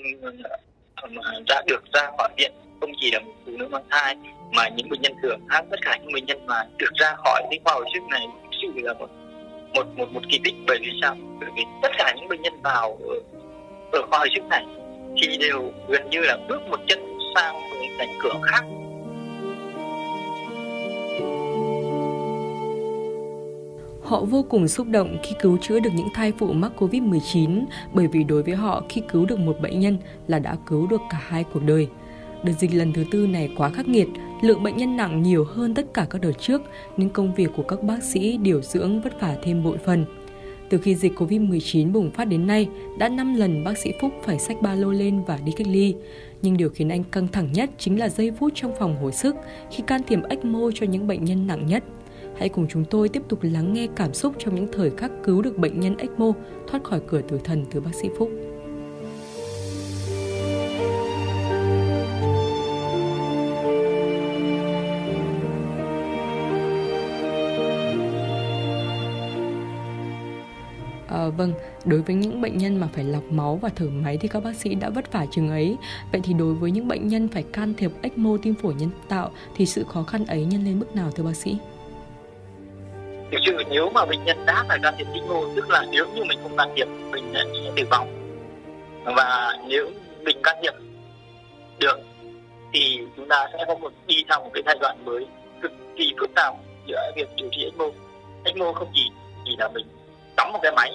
ờ, 0.94 1.08
mà 1.10 1.22
đã 1.48 1.62
được 1.66 1.84
ra 1.92 2.10
khỏi 2.18 2.28
viện. 2.36 2.52
Không 2.80 2.92
chỉ 3.00 3.10
là 3.10 3.18
một 3.18 3.32
phụ 3.46 3.52
nữ 3.56 3.68
mang 3.68 3.84
thai 3.90 4.16
mà 4.52 4.68
những 4.68 4.88
bệnh 4.88 5.00
nhân 5.00 5.14
thường 5.22 5.40
khác 5.48 5.64
tất 5.70 5.76
cả 5.82 5.98
những 6.02 6.12
bệnh 6.12 6.24
nhân 6.24 6.46
mà 6.46 6.64
được 6.78 6.92
ra 6.94 7.14
khỏi 7.24 7.42
cái 7.50 7.60
khoa 7.64 7.74
hồi 7.74 7.84
sức 7.94 8.02
này 8.10 8.26
thực 8.42 8.50
sự 8.62 8.80
là 8.82 8.92
một 8.92 9.08
một 9.74 9.86
một 9.96 10.12
một 10.12 10.22
kỳ 10.30 10.40
tích. 10.44 10.54
Bởi 10.66 10.78
vì 10.82 10.90
sao? 11.02 11.16
Bởi 11.40 11.50
vì 11.56 11.62
tất 11.82 11.88
cả 11.98 12.14
những 12.16 12.28
bệnh 12.28 12.42
nhân 12.42 12.62
vào 12.62 12.98
ở, 13.08 13.14
ở 13.92 14.06
khoa 14.06 14.18
hồi 14.18 14.28
sức 14.34 14.44
này 14.44 14.64
thì 15.22 15.36
đều 15.36 15.72
gần 15.88 16.10
như 16.10 16.20
là 16.20 16.36
bước 16.48 16.62
một 16.70 16.80
chân 16.88 17.09
sang 17.34 17.54
một 17.54 17.76
cánh 17.98 18.18
cửa 18.22 18.40
khác 18.42 18.64
Họ 24.02 24.24
vô 24.24 24.44
cùng 24.48 24.68
xúc 24.68 24.86
động 24.86 25.18
khi 25.22 25.34
cứu 25.40 25.58
chữa 25.62 25.80
được 25.80 25.90
những 25.94 26.08
thai 26.14 26.32
phụ 26.38 26.52
mắc 26.52 26.72
Covid-19 26.78 27.64
bởi 27.94 28.06
vì 28.06 28.24
đối 28.24 28.42
với 28.42 28.54
họ 28.54 28.82
khi 28.88 29.02
cứu 29.08 29.26
được 29.26 29.38
một 29.38 29.56
bệnh 29.62 29.80
nhân 29.80 29.98
là 30.26 30.38
đã 30.38 30.56
cứu 30.66 30.86
được 30.86 31.00
cả 31.10 31.18
hai 31.22 31.44
cuộc 31.52 31.60
đời. 31.66 31.88
Đợt 32.44 32.52
dịch 32.58 32.74
lần 32.74 32.92
thứ 32.92 33.04
tư 33.10 33.26
này 33.26 33.50
quá 33.56 33.70
khắc 33.70 33.88
nghiệt, 33.88 34.08
lượng 34.42 34.62
bệnh 34.62 34.76
nhân 34.76 34.96
nặng 34.96 35.22
nhiều 35.22 35.44
hơn 35.44 35.74
tất 35.74 35.94
cả 35.94 36.06
các 36.10 36.20
đợt 36.20 36.32
trước 36.40 36.62
nên 36.96 37.08
công 37.08 37.34
việc 37.34 37.50
của 37.56 37.62
các 37.62 37.82
bác 37.82 38.02
sĩ 38.02 38.36
điều 38.36 38.62
dưỡng 38.62 39.00
vất 39.00 39.20
vả 39.20 39.36
thêm 39.42 39.62
bội 39.62 39.78
phần. 39.86 40.04
Từ 40.70 40.78
khi 40.78 40.94
dịch 40.94 41.12
Covid-19 41.18 41.92
bùng 41.92 42.10
phát 42.10 42.24
đến 42.24 42.46
nay, 42.46 42.68
đã 42.98 43.08
5 43.08 43.34
lần 43.34 43.64
bác 43.64 43.78
sĩ 43.78 43.92
Phúc 44.00 44.12
phải 44.22 44.38
xách 44.38 44.62
ba 44.62 44.74
lô 44.74 44.90
lên 44.90 45.24
và 45.26 45.38
đi 45.44 45.52
cách 45.56 45.66
ly. 45.66 45.94
Nhưng 46.42 46.56
điều 46.56 46.68
khiến 46.68 46.88
anh 46.88 47.04
căng 47.04 47.28
thẳng 47.28 47.52
nhất 47.52 47.70
chính 47.78 47.98
là 47.98 48.08
giây 48.08 48.30
phút 48.38 48.52
trong 48.54 48.72
phòng 48.78 48.96
hồi 49.02 49.12
sức 49.12 49.36
khi 49.70 49.82
can 49.86 50.00
thiệp 50.06 50.18
ECMO 50.28 50.70
cho 50.74 50.86
những 50.86 51.06
bệnh 51.06 51.24
nhân 51.24 51.46
nặng 51.46 51.66
nhất. 51.66 51.84
Hãy 52.38 52.48
cùng 52.48 52.66
chúng 52.68 52.84
tôi 52.84 53.08
tiếp 53.08 53.22
tục 53.28 53.38
lắng 53.42 53.72
nghe 53.72 53.86
cảm 53.96 54.14
xúc 54.14 54.34
trong 54.38 54.54
những 54.54 54.68
thời 54.72 54.90
khắc 54.90 55.10
cứu 55.24 55.42
được 55.42 55.58
bệnh 55.58 55.80
nhân 55.80 55.96
ECMO 55.96 56.32
thoát 56.68 56.84
khỏi 56.84 57.00
cửa 57.06 57.20
tử 57.20 57.40
thần 57.44 57.64
từ 57.70 57.80
bác 57.80 57.94
sĩ 57.94 58.08
Phúc. 58.18 58.30
Vâng, 71.30 71.52
đối 71.84 72.02
với 72.02 72.16
những 72.16 72.40
bệnh 72.40 72.58
nhân 72.58 72.80
mà 72.80 72.88
phải 72.92 73.04
lọc 73.04 73.22
máu 73.30 73.56
và 73.62 73.68
thở 73.76 73.86
máy 73.90 74.18
thì 74.20 74.28
các 74.28 74.44
bác 74.44 74.56
sĩ 74.56 74.74
đã 74.74 74.90
vất 74.90 75.12
vả 75.12 75.26
chừng 75.30 75.50
ấy. 75.50 75.76
Vậy 76.12 76.20
thì 76.24 76.32
đối 76.32 76.54
với 76.54 76.70
những 76.70 76.88
bệnh 76.88 77.08
nhân 77.08 77.28
phải 77.28 77.44
can 77.52 77.74
thiệp 77.74 77.90
ECMO 78.02 78.36
tim 78.42 78.54
phổi 78.54 78.74
nhân 78.74 78.90
tạo 79.08 79.30
thì 79.56 79.66
sự 79.66 79.84
khó 79.88 80.02
khăn 80.02 80.26
ấy 80.26 80.44
nhân 80.44 80.64
lên 80.64 80.78
mức 80.78 80.96
nào 80.96 81.10
thưa 81.10 81.24
bác 81.24 81.36
sĩ? 81.36 81.56
Thực 83.32 83.38
sự 83.46 83.56
nếu 83.70 83.90
mà 83.90 84.06
bệnh 84.06 84.24
nhân 84.24 84.46
đã 84.46 84.64
phải 84.68 84.78
can 84.82 84.94
thiệp 84.98 85.06
ECMO 85.14 85.40
tức 85.56 85.70
là 85.70 85.86
nếu 85.90 86.06
như 86.14 86.24
mình 86.24 86.38
không 86.42 86.56
can 86.56 86.68
thiệp 86.76 86.88
bệnh 87.12 87.32
nhân 87.32 87.46
sẽ 87.64 87.72
tử 87.76 87.82
vong. 87.90 88.08
Và 89.04 89.58
nếu 89.68 89.90
mình 90.24 90.36
can 90.42 90.56
thiệp 90.62 90.74
được 91.78 91.98
thì 92.72 92.98
chúng 93.16 93.28
ta 93.28 93.48
sẽ 93.52 93.64
có 93.68 93.74
một 93.74 93.92
đi 94.06 94.14
sang 94.28 94.42
một 94.42 94.50
cái 94.54 94.62
giai 94.66 94.76
đoạn 94.80 95.04
mới 95.04 95.26
cực 95.62 95.72
kỳ 95.96 96.12
phức 96.20 96.30
tạp 96.34 96.54
giữa 96.86 97.12
việc 97.16 97.28
điều 97.36 97.48
trị 97.50 97.64
ECMO. 97.64 97.84
ECMO 98.44 98.72
không 98.72 98.88
chỉ 98.94 99.10
chỉ 99.44 99.56
là 99.58 99.68
mình 99.68 99.86
cắm 100.36 100.52
một 100.52 100.58
cái 100.62 100.72
máy 100.76 100.92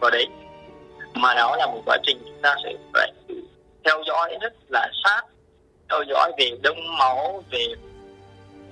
vào 0.00 0.10
đấy. 0.10 0.26
Mà 1.14 1.34
đó 1.34 1.56
là 1.56 1.66
một 1.66 1.82
quá 1.86 1.96
trình 2.02 2.18
chúng 2.24 2.42
ta 2.42 2.56
sẽ 2.64 2.72
phải 2.94 3.12
theo 3.84 4.02
dõi 4.06 4.36
rất 4.40 4.52
là 4.68 4.90
sát 5.04 5.22
theo 5.90 6.02
dõi 6.08 6.32
về 6.38 6.50
đông 6.62 6.96
máu 6.98 7.44
về 7.50 7.66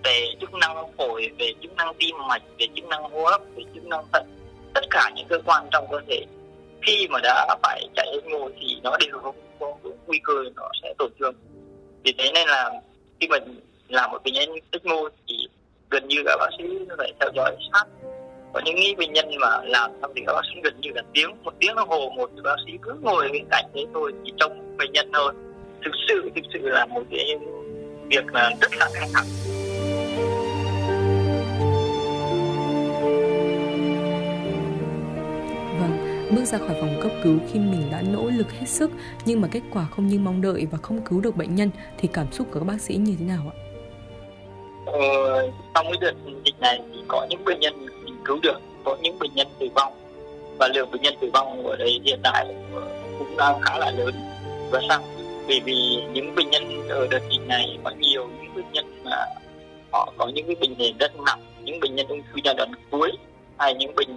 về 0.04 0.34
chức 0.40 0.54
năng 0.54 0.92
phổi 0.96 1.30
về 1.38 1.52
chức 1.62 1.72
năng 1.76 1.94
tim 1.98 2.16
mạch 2.28 2.42
về 2.58 2.66
chức 2.76 2.84
năng 2.84 3.02
hô 3.02 3.24
hấp 3.24 3.40
về 3.56 3.62
chức 3.74 3.86
năng 3.86 4.04
thận. 4.12 4.26
Tất 4.74 4.80
cả 4.90 5.10
những 5.14 5.28
cơ 5.28 5.38
quan 5.46 5.68
trong 5.70 5.86
cơ 5.90 6.00
thể 6.08 6.24
khi 6.82 7.08
mà 7.10 7.18
đã 7.22 7.56
phải 7.62 7.88
chạy 7.96 8.06
ECMO 8.12 8.48
thì 8.60 8.76
nó 8.82 8.96
đều 9.00 9.18
có, 9.22 9.32
có 9.60 9.74
nguy 10.06 10.20
cơ 10.24 10.32
nó 10.56 10.68
sẽ 10.82 10.94
tổn 10.98 11.10
thương. 11.18 11.34
Vì 12.04 12.14
thế 12.18 12.30
nên 12.34 12.48
là 12.48 12.70
khi 13.20 13.28
mình 13.28 13.60
làm 13.88 14.10
một 14.10 14.18
bệnh 14.24 14.34
nhân 14.34 14.48
ECMO 14.72 15.08
thì 15.28 15.48
gần 15.90 16.08
như 16.08 16.22
các 16.26 16.36
bác 16.40 16.50
sĩ 16.58 16.64
phải 16.98 17.12
theo 17.20 17.30
dõi 17.34 17.56
sát 17.72 17.84
có 18.54 18.60
những 18.64 18.76
ý 18.76 18.94
bệnh 18.94 19.12
nhân 19.12 19.26
mà 19.40 19.48
làm 19.64 19.90
xong 20.02 20.12
thì 20.16 20.22
các 20.26 20.32
bác 20.32 20.42
sĩ 20.54 20.60
gần 20.64 20.80
như 20.80 20.90
là 20.94 21.02
tiếng 21.12 21.30
một 21.44 21.52
tiếng 21.60 21.74
đồng 21.74 21.88
hồ 21.88 22.10
một 22.16 22.30
thì 22.34 22.40
bác 22.44 22.56
sĩ 22.66 22.72
cứ 22.82 22.92
ngồi 23.02 23.28
bên 23.32 23.44
cạnh 23.50 23.64
thế 23.74 23.84
thôi 23.94 24.12
chỉ 24.24 24.32
trông 24.36 24.76
bệnh 24.78 24.92
nhân 24.92 25.10
thôi 25.12 25.32
thực 25.84 25.90
sự 26.08 26.30
thực 26.34 26.44
sự 26.52 26.58
là 26.62 26.86
một 26.86 27.02
cái 27.10 27.38
việc 28.08 28.32
là 28.32 28.50
rất 28.60 28.76
là 28.76 28.88
căng 28.94 29.08
thẳng 29.14 29.24
Vâng, 35.80 36.28
bước 36.34 36.44
ra 36.44 36.58
khỏi 36.58 36.76
phòng 36.80 37.00
cấp 37.02 37.12
cứu 37.24 37.38
khi 37.52 37.58
mình 37.58 37.88
đã 37.90 38.02
nỗ 38.12 38.30
lực 38.30 38.52
hết 38.52 38.66
sức 38.66 38.90
nhưng 39.24 39.40
mà 39.40 39.48
kết 39.52 39.62
quả 39.72 39.86
không 39.90 40.06
như 40.06 40.18
mong 40.18 40.42
đợi 40.42 40.66
và 40.70 40.78
không 40.82 41.00
cứu 41.04 41.20
được 41.20 41.36
bệnh 41.36 41.54
nhân 41.54 41.70
thì 41.98 42.08
cảm 42.12 42.32
xúc 42.32 42.46
của 42.52 42.58
các 42.60 42.64
bác 42.64 42.80
sĩ 42.80 42.94
như 42.94 43.16
thế 43.18 43.24
nào 43.26 43.52
ạ? 43.52 43.56
Ờ, 44.86 45.50
trong 45.74 45.86
cái 45.86 45.98
đợt 46.00 46.12
dịch 46.44 46.60
này 46.60 46.80
thì 46.92 46.98
có 47.08 47.26
những 47.30 47.44
bệnh 47.44 47.60
nhân 47.60 47.86
cứu 48.24 48.38
được, 48.42 48.60
có 48.84 48.96
những 49.02 49.18
bệnh 49.18 49.34
nhân 49.34 49.46
tử 49.58 49.68
vong. 49.74 49.92
Và 50.58 50.68
lượng 50.74 50.90
bệnh 50.90 51.02
nhân 51.02 51.14
tử 51.20 51.30
vong 51.34 51.66
ở 51.66 51.76
đây 51.76 52.00
hiện 52.04 52.20
tại 52.22 52.46
cũng 53.18 53.36
đang 53.36 53.60
khá 53.60 53.78
là 53.78 53.90
lớn. 53.90 54.14
Và 54.70 54.80
sao? 54.88 55.00
Vì 55.46 55.60
vì 55.64 56.02
những 56.12 56.34
bệnh 56.34 56.50
nhân 56.50 56.88
ở 56.88 57.06
đợt 57.10 57.20
dịch 57.30 57.46
này 57.46 57.78
có 57.84 57.90
nhiều 57.98 58.28
những 58.42 58.54
bệnh 58.54 58.72
nhân 58.72 59.02
mà 59.04 59.26
họ 59.92 60.12
có 60.18 60.26
những 60.34 60.46
cái 60.46 60.56
bệnh 60.60 60.78
nền 60.78 60.96
rất 60.98 61.20
nặng. 61.20 61.40
Những 61.62 61.80
bệnh 61.80 61.94
nhân 61.94 62.08
ung 62.08 62.22
thư 62.22 62.40
giai 62.44 62.54
đoạn 62.54 62.72
cuối 62.90 63.12
hay 63.58 63.74
những 63.74 63.94
bệnh 63.94 64.08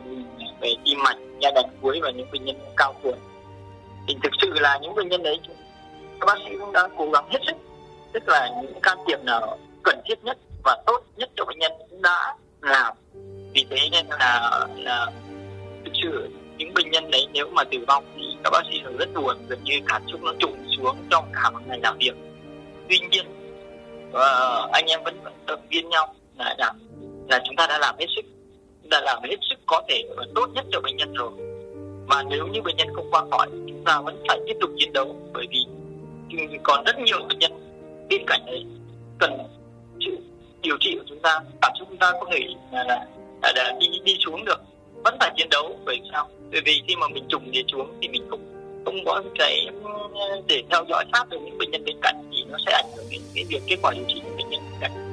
về 0.62 0.74
tim 0.86 0.98
mạch 1.04 1.18
giai 1.42 1.52
đoạn 1.56 1.66
cuối 1.82 2.00
và 2.04 2.12
những 2.12 2.28
bệnh 2.32 2.46
nhân 2.46 2.56
cao 2.78 2.94
tuổi. 3.04 3.14
Thì 4.08 4.16
thực 4.24 4.32
sự 4.42 4.54
là 4.54 4.80
những 4.82 4.96
bệnh 4.96 5.10
nhân 5.10 5.24
đấy 5.24 5.40
các 6.20 6.26
bác 6.26 6.38
sĩ 6.46 6.58
cũng 6.60 6.72
đã 6.74 6.88
cố 6.98 7.10
gắng 7.12 7.26
hết 7.30 7.40
sức. 7.48 7.56
Tức 8.14 8.24
là 8.28 8.50
những 8.62 8.82
can 8.82 8.98
thiệp 9.08 9.24
nào 9.24 9.58
cần 9.84 10.02
thiết 10.06 10.24
nhất 10.24 10.38
và 10.64 10.84
tốt 10.86 11.04
nhất 11.18 11.30
cho 11.36 11.46
bệnh 11.46 11.60
nhân 11.60 11.72
cũng 11.90 12.02
đã 12.02 12.36
làm 12.62 12.96
vì 13.58 13.66
thế 13.70 13.90
nên 13.92 14.06
là 14.20 14.68
là 14.76 15.12
thực 15.86 15.92
sự 16.04 16.30
những 16.58 16.74
bệnh 16.74 16.92
nhân 16.92 17.12
đấy 17.12 17.28
nếu 17.34 17.50
mà 17.50 17.64
tử 17.64 17.78
vong 17.88 18.06
thì 18.18 18.24
các 18.44 18.50
bác 18.50 18.62
sĩ 18.72 18.82
rất 19.00 19.10
buồn 19.16 19.38
gần 19.48 19.60
như 19.64 19.74
cảm 19.88 20.02
xúc 20.12 20.22
nó 20.24 20.34
trùng 20.40 20.58
xuống 20.78 20.98
trong 21.10 21.26
cả 21.34 21.50
một 21.50 21.60
ngày 21.68 21.80
làm 21.84 21.98
việc. 21.98 22.16
Tuy 22.90 23.00
nhiên 23.12 23.26
uh, 24.10 24.72
anh 24.72 24.86
em 24.88 25.04
vẫn 25.04 25.24
động 25.46 25.68
viên 25.70 25.90
nhau 25.90 26.16
là 26.38 26.56
là 26.58 26.74
là 27.30 27.40
chúng 27.46 27.56
ta 27.56 27.68
đã 27.68 27.78
làm 27.78 27.96
hết 28.00 28.06
sức 28.16 28.26
đã 28.84 29.02
làm 29.02 29.24
hết 29.24 29.38
sức 29.50 29.60
có 29.66 29.82
thể 29.90 30.04
và 30.18 30.26
tốt 30.36 30.50
nhất 30.54 30.66
cho 30.72 30.82
bệnh 30.82 30.98
nhân 30.98 31.14
rồi. 31.14 31.32
Và 32.08 32.24
nếu 32.30 32.48
như 32.48 32.62
bệnh 32.62 32.76
nhân 32.76 32.88
không 32.96 33.12
qua 33.12 33.24
khỏi 33.32 33.48
chúng 33.52 33.84
ta 33.86 34.02
vẫn 34.02 34.24
phải 34.28 34.40
tiếp 34.48 34.58
tục 34.62 34.70
chiến 34.78 34.94
đấu 34.94 35.16
bởi 35.34 35.46
vì 35.52 35.66
còn 36.64 36.84
rất 36.86 37.00
nhiều 37.00 37.18
bệnh 37.30 37.40
nhân 37.40 37.52
bên 38.10 38.22
cạnh 38.28 38.46
đấy 38.46 38.66
cần 39.20 39.38
sự 40.06 40.18
điều 40.62 40.78
trị 40.80 40.96
của 41.00 41.06
chúng 41.08 41.20
ta. 41.20 41.40
Cảm 41.62 41.72
xúc 41.80 41.88
chúng 41.90 41.98
ta 41.98 42.12
có 42.12 42.28
thể 42.32 42.40
là, 42.72 42.84
là, 42.84 43.06
là, 43.42 43.54
là 43.56 43.74
đi 43.80 43.88
đi 44.04 44.18
xuống 44.26 44.46
được 44.46 44.62
vẫn 45.04 45.18
phải 45.20 45.32
chiến 45.38 45.48
đấu 45.52 45.80
bởi 45.86 46.00
sao 46.12 46.30
bởi 46.52 46.62
vì 46.66 46.82
khi 46.88 46.96
mà 46.96 47.08
mình 47.08 47.24
trùng 47.30 47.52
đi 47.52 47.64
xuống 47.72 47.98
thì 48.02 48.08
mình 48.08 48.28
không 48.30 48.40
không 48.86 49.06
có 49.06 49.24
cái 49.40 49.68
để 50.48 50.64
theo 50.70 50.84
dõi 50.90 51.06
sát 51.14 51.30
được 51.30 51.38
những 51.46 51.58
bệnh 51.58 51.72
nhân 51.72 51.86
bên 51.86 51.96
cạnh 52.02 52.16
thì 52.32 52.44
nó 52.50 52.58
sẽ 52.66 52.72
ảnh 52.72 52.86
hưởng 52.96 53.06
đến 53.12 53.22
cái 53.36 53.44
việc 53.50 53.62
kết 53.68 53.76
quả 53.82 53.94
điều 53.96 54.04
trị 54.08 54.22
của 54.24 54.36
bệnh 54.38 54.50
nhân 54.50 54.62
bên 54.72 54.80
cạnh 54.82 55.08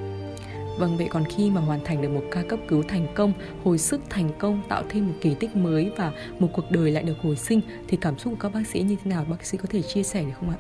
Vâng, 0.79 0.97
vậy 0.97 1.09
còn 1.11 1.25
khi 1.37 1.51
mà 1.51 1.61
hoàn 1.61 1.85
thành 1.85 2.03
được 2.03 2.09
một 2.09 2.23
ca 2.31 2.43
cấp 2.49 2.59
cứu 2.69 2.83
thành 2.89 3.07
công, 3.15 3.33
hồi 3.65 3.79
sức 3.79 4.01
thành 4.11 4.29
công, 4.39 4.63
tạo 4.69 4.83
thêm 4.89 5.07
một 5.07 5.15
kỳ 5.21 5.35
tích 5.41 5.57
mới 5.57 5.91
và 5.97 6.13
một 6.39 6.49
cuộc 6.53 6.71
đời 6.71 6.91
lại 6.91 7.03
được 7.03 7.15
hồi 7.23 7.37
sinh 7.37 7.61
thì 7.89 7.99
cảm 8.01 8.19
xúc 8.19 8.33
của 8.33 8.39
các 8.41 8.53
bác 8.55 8.67
sĩ 8.67 8.81
như 8.81 8.97
thế 9.05 9.11
nào? 9.11 9.27
Bác 9.31 9.45
sĩ 9.45 9.59
có 9.59 9.65
thể 9.71 9.83
chia 9.83 10.03
sẻ 10.03 10.23
được 10.23 10.33
không 10.41 10.51
ạ? 10.51 10.59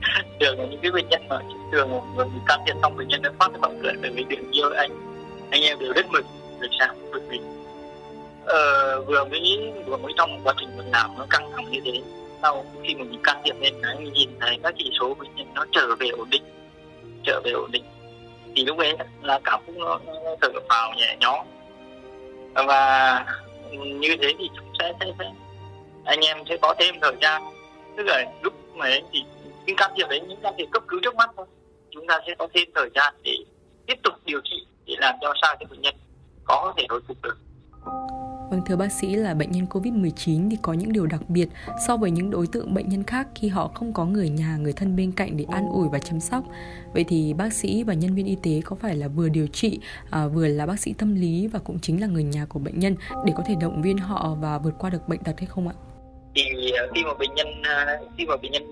Thường 0.40 0.70
những 0.70 0.80
cái 0.82 0.92
bệnh 0.92 1.08
nhân 1.08 1.22
mà 1.28 1.38
thường 1.72 1.90
mình 2.16 2.28
can 2.46 2.60
thiệp 2.66 2.74
xong 2.82 2.96
bệnh 2.96 3.08
nhân 3.08 3.22
đã 3.22 3.30
phát 3.38 3.48
cái 3.48 3.60
bỏng 3.60 3.78
cười 3.82 3.92
bởi 4.02 4.10
vì 4.10 4.24
đừng 4.28 4.50
yêu 4.52 4.70
anh 4.76 5.05
anh 5.50 5.62
em 5.62 5.78
đều 5.78 5.92
rất 5.92 6.06
mừng 6.10 6.26
được 6.60 6.68
sao? 6.78 6.94
Bởi 7.12 7.20
vì 7.28 7.40
ờ, 8.44 9.00
vừa 9.06 9.24
mới 9.24 9.72
vừa 9.86 9.96
mới 9.96 10.12
trong 10.16 10.40
quá 10.44 10.54
trình 10.58 10.76
mình 10.76 10.90
làm 10.90 11.10
nó 11.18 11.26
căng 11.30 11.52
thẳng 11.52 11.70
như 11.70 11.80
thế. 11.84 12.02
Sau 12.42 12.64
khi 12.82 12.94
mà 12.94 13.04
mình 13.04 13.20
can 13.22 13.40
thiệp 13.44 13.54
lên 13.60 13.74
mình 13.98 14.12
nhìn 14.12 14.30
thấy 14.40 14.58
các 14.62 14.74
chỉ 14.78 14.90
số 15.00 15.14
bệnh 15.14 15.34
nhân 15.34 15.46
nó 15.54 15.64
trở 15.72 15.94
về 16.00 16.08
ổn 16.08 16.30
định 16.30 16.42
trở 17.24 17.40
về 17.44 17.50
ổn 17.50 17.70
định. 17.70 17.84
Thì 18.56 18.64
lúc 18.64 18.78
ấy 18.78 18.96
là 19.22 19.40
cảm 19.44 19.60
xúc 19.66 19.76
nó, 19.78 20.00
nó 20.06 20.36
thở 20.40 20.48
vào 20.68 20.92
nhẹ 20.96 21.16
nhõm. 21.20 21.46
Và 22.54 23.24
như 23.72 24.16
thế 24.22 24.32
thì 24.38 24.48
chúng 24.56 24.72
sẽ, 24.78 24.92
sẽ, 25.00 25.06
sẽ 25.18 25.32
anh 26.04 26.20
em 26.20 26.38
sẽ 26.48 26.56
có 26.62 26.74
thêm 26.78 26.94
thời 27.02 27.14
gian. 27.22 27.42
Tức 27.96 28.02
là 28.06 28.24
lúc 28.42 28.52
mà 28.74 28.86
ấy 28.86 29.02
thì 29.12 29.24
những 29.66 29.76
can 29.76 29.90
thiệp 29.96 30.08
đấy 30.08 30.20
những 30.20 30.40
can 30.42 30.54
thiệp 30.58 30.66
cấp 30.70 30.82
cứu 30.88 31.00
trước 31.02 31.14
mắt 31.14 31.30
thôi 31.36 31.46
chúng 31.90 32.06
ta 32.06 32.20
sẽ 32.26 32.34
có 32.38 32.48
thêm 32.54 32.68
thời 32.74 32.88
gian 32.94 33.14
để 33.22 33.36
tiếp 33.86 33.94
tục 34.02 34.14
điều 34.24 34.40
trị 34.44 34.65
làm 34.98 35.14
cho 35.20 35.34
sao 35.42 35.56
cho 35.60 35.66
bệnh 35.70 35.80
nhân 35.80 35.94
có 36.44 36.74
thể 36.76 36.86
hồi 36.88 37.00
phục 37.08 37.22
được 37.22 37.38
Vâng 38.50 38.60
thưa 38.66 38.76
bác 38.76 38.92
sĩ 38.92 39.14
là 39.14 39.34
bệnh 39.34 39.50
nhân 39.50 39.66
Covid-19 39.70 40.50
thì 40.50 40.56
có 40.62 40.72
những 40.72 40.92
điều 40.92 41.06
đặc 41.06 41.20
biệt 41.28 41.48
so 41.86 41.96
với 41.96 42.10
những 42.10 42.30
đối 42.30 42.46
tượng 42.46 42.74
bệnh 42.74 42.88
nhân 42.88 43.04
khác 43.04 43.28
khi 43.34 43.48
họ 43.48 43.68
không 43.68 43.92
có 43.92 44.04
người 44.04 44.28
nhà, 44.28 44.56
người 44.56 44.72
thân 44.72 44.96
bên 44.96 45.12
cạnh 45.12 45.36
để 45.36 45.44
an 45.50 45.68
ủi 45.72 45.88
và 45.92 45.98
chăm 45.98 46.20
sóc. 46.20 46.44
Vậy 46.94 47.04
thì 47.08 47.34
bác 47.34 47.52
sĩ 47.52 47.82
và 47.82 47.94
nhân 47.94 48.14
viên 48.14 48.26
y 48.26 48.36
tế 48.42 48.60
có 48.64 48.76
phải 48.80 48.96
là 48.96 49.08
vừa 49.08 49.28
điều 49.28 49.46
trị, 49.46 49.80
à, 50.10 50.26
vừa 50.26 50.46
là 50.46 50.66
bác 50.66 50.80
sĩ 50.80 50.94
tâm 50.98 51.14
lý 51.14 51.46
và 51.46 51.58
cũng 51.58 51.78
chính 51.78 52.00
là 52.00 52.06
người 52.06 52.22
nhà 52.22 52.46
của 52.48 52.58
bệnh 52.58 52.78
nhân 52.78 52.96
để 53.26 53.32
có 53.36 53.42
thể 53.46 53.54
động 53.60 53.82
viên 53.82 53.98
họ 53.98 54.36
và 54.40 54.58
vượt 54.58 54.74
qua 54.78 54.90
được 54.90 55.08
bệnh 55.08 55.20
tật 55.24 55.34
hay 55.38 55.46
không 55.46 55.68
ạ? 55.68 55.74
Thì 56.34 56.72
à, 56.72 56.82
khi 56.94 57.04
mà 57.04 57.14
bệnh 57.14 57.34
nhân 57.34 57.46
à, 57.62 57.98
khi 58.18 58.26
mà 58.26 58.36
bệnh 58.36 58.52
nhân 58.52 58.62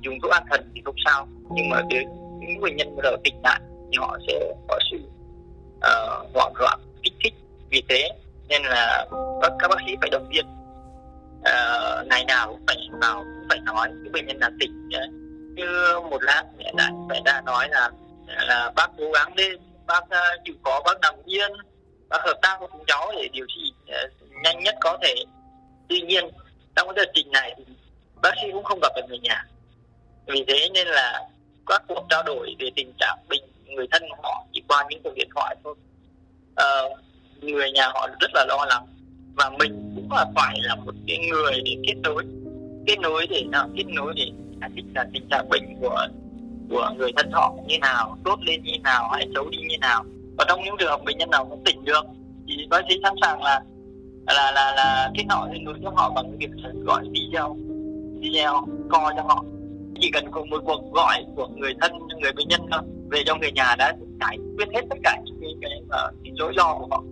dùng 0.00 0.14
thuốc 0.22 0.30
an 0.30 0.44
thần 0.50 0.70
thì 0.74 0.80
không 0.84 0.96
sao, 1.04 1.28
nhưng 1.50 1.68
mà 1.68 1.82
đến 1.88 2.08
những 2.40 2.60
bệnh 2.60 2.76
nhân 2.76 2.96
bắt 2.96 3.02
đầu 3.02 3.16
tỉnh 3.24 3.34
lại 3.42 3.60
thì 3.92 3.98
họ 4.00 4.18
sẽ 4.28 4.54
có 4.68 4.78
sự 4.90 4.98
uh, 5.84 6.34
hoảng 6.34 6.52
loạn, 6.56 6.80
kích 7.02 7.14
thích. 7.24 7.34
Vì 7.70 7.82
thế. 7.88 8.10
Nên 8.48 8.62
là 8.62 9.06
các, 9.42 9.52
các 9.58 9.68
bác 9.68 9.76
sĩ 9.86 9.96
phải 10.00 10.10
động 10.10 10.28
viên. 10.28 10.46
Uh, 11.38 12.06
ngày 12.06 12.24
nào 12.24 12.48
cũng 12.48 12.64
phải 12.66 12.76
vào 13.00 13.18
cũng 13.18 13.46
phải 13.48 13.58
nói. 13.60 13.88
Cái 13.88 14.10
bệnh 14.12 14.26
nhân 14.26 14.38
là 14.40 14.50
tỉnh 14.60 14.88
ờ, 14.92 15.06
như 15.54 16.00
một 16.10 16.22
lát 16.22 16.44
mẹ 16.58 16.72
đã 16.76 16.90
mẹ 17.08 17.20
đã 17.24 17.40
nói 17.40 17.68
là 17.68 17.90
là 18.26 18.72
bác 18.76 18.90
cố 18.98 19.12
gắng 19.12 19.32
lên 19.36 19.58
bác 19.86 20.04
uh, 20.04 20.40
chịu 20.44 20.54
khó 20.64 20.80
bác 20.84 21.00
nằm 21.00 21.14
yên 21.24 21.52
bác 22.08 22.22
hợp 22.22 22.38
tác 22.42 22.56
với 22.60 22.68
chúng 22.72 22.84
cháu 22.86 23.12
để 23.16 23.28
điều 23.32 23.46
trị 23.48 23.72
uh, 23.88 24.42
nhanh 24.42 24.62
nhất 24.62 24.74
có 24.80 24.98
thể. 25.02 25.14
Tuy 25.88 26.00
nhiên 26.00 26.30
trong 26.76 26.88
cái 26.88 26.94
đợt 26.96 27.12
trình 27.14 27.30
này 27.30 27.54
thì 27.56 27.64
bác 28.22 28.32
sĩ 28.42 28.48
cũng 28.52 28.64
không 28.64 28.78
gặp 28.82 28.92
được 28.96 29.02
người 29.08 29.18
nhà. 29.18 29.46
Vì 30.26 30.44
thế 30.48 30.68
nên 30.74 30.88
là 30.88 31.28
các 31.66 31.82
cuộc 31.88 32.06
trao 32.10 32.22
đổi 32.22 32.56
về 32.58 32.70
tình 32.76 32.92
trạng 32.98 33.18
bệnh 33.28 33.42
người 33.74 33.86
thân 33.90 34.02
của 34.08 34.16
họ 34.22 34.44
chỉ 34.52 34.62
qua 34.68 34.86
những 34.90 35.00
cuộc 35.04 35.14
điện 35.16 35.28
thoại 35.34 35.56
thôi. 35.64 35.74
Uh, 36.52 36.98
người 37.42 37.72
nhà 37.72 37.88
họ 37.94 38.08
rất 38.20 38.30
là 38.34 38.44
lo 38.48 38.64
lắng. 38.68 38.86
Và 39.36 39.50
mình 39.58 39.92
cũng 39.94 40.12
là 40.12 40.26
phải 40.34 40.58
là 40.62 40.74
một 40.74 40.94
cái 41.06 41.18
người 41.18 41.52
để 41.64 41.76
kết 41.86 41.94
nối. 42.02 42.24
Kết 42.86 42.98
nối 43.00 43.26
để 43.26 43.44
nào 43.52 43.68
kết 43.76 43.84
nối 43.86 44.12
để 44.16 44.24
giải 44.60 44.70
thích 44.76 44.84
là 44.94 45.04
tình 45.12 45.28
trạng 45.30 45.48
bệnh 45.48 45.62
của 45.80 46.06
của 46.70 46.90
người 46.96 47.12
thân 47.16 47.30
họ 47.32 47.54
như 47.66 47.78
nào 47.78 48.18
tốt 48.24 48.38
lên 48.40 48.62
như 48.62 48.72
nào 48.82 49.08
hay 49.12 49.28
xấu 49.34 49.50
đi 49.50 49.58
như 49.58 49.78
nào. 49.80 50.04
Và 50.38 50.44
trong 50.48 50.64
những 50.64 50.74
trường 50.78 50.90
hợp 50.90 51.04
bệnh 51.04 51.18
nhân 51.18 51.30
nào 51.30 51.44
cũng 51.44 51.64
tỉnh 51.64 51.84
được 51.84 52.06
thì 52.48 52.66
bác 52.70 52.80
sĩ 52.88 52.94
sẵn 53.02 53.14
sàng 53.22 53.42
là 53.42 53.60
là 54.26 54.52
là 54.52 54.72
là 54.76 55.10
kết 55.14 55.24
nối 55.28 55.48
kết 55.52 55.58
nối 55.62 55.74
cho 55.82 55.90
họ 55.90 56.12
bằng 56.14 56.38
việc 56.38 56.50
gọi 56.84 57.04
video 57.12 57.56
video 58.20 58.66
co 58.90 59.12
cho 59.16 59.22
họ. 59.22 59.44
Chỉ 60.00 60.10
cần 60.10 60.30
có 60.30 60.44
một 60.44 60.62
cuộc 60.64 60.92
gọi 60.92 61.24
của 61.36 61.48
người 61.48 61.74
thân 61.80 61.92
người 62.20 62.32
bệnh 62.32 62.48
nhân 62.48 62.60
thôi 62.70 62.80
về 63.10 63.22
cho 63.26 63.36
người 63.36 63.52
nhà 63.52 63.74
đã 63.78 63.96
giải 64.20 64.38
quyết 64.56 64.68
hết 64.74 64.82
tất 64.90 64.96
cả 65.02 65.20
những 65.24 65.38
cái 65.40 65.54
cái, 65.60 65.70
cái, 65.90 66.00
cái 66.24 66.32
rối 66.38 66.52
lo 66.56 66.78
của 66.78 66.86
họ. 66.90 67.04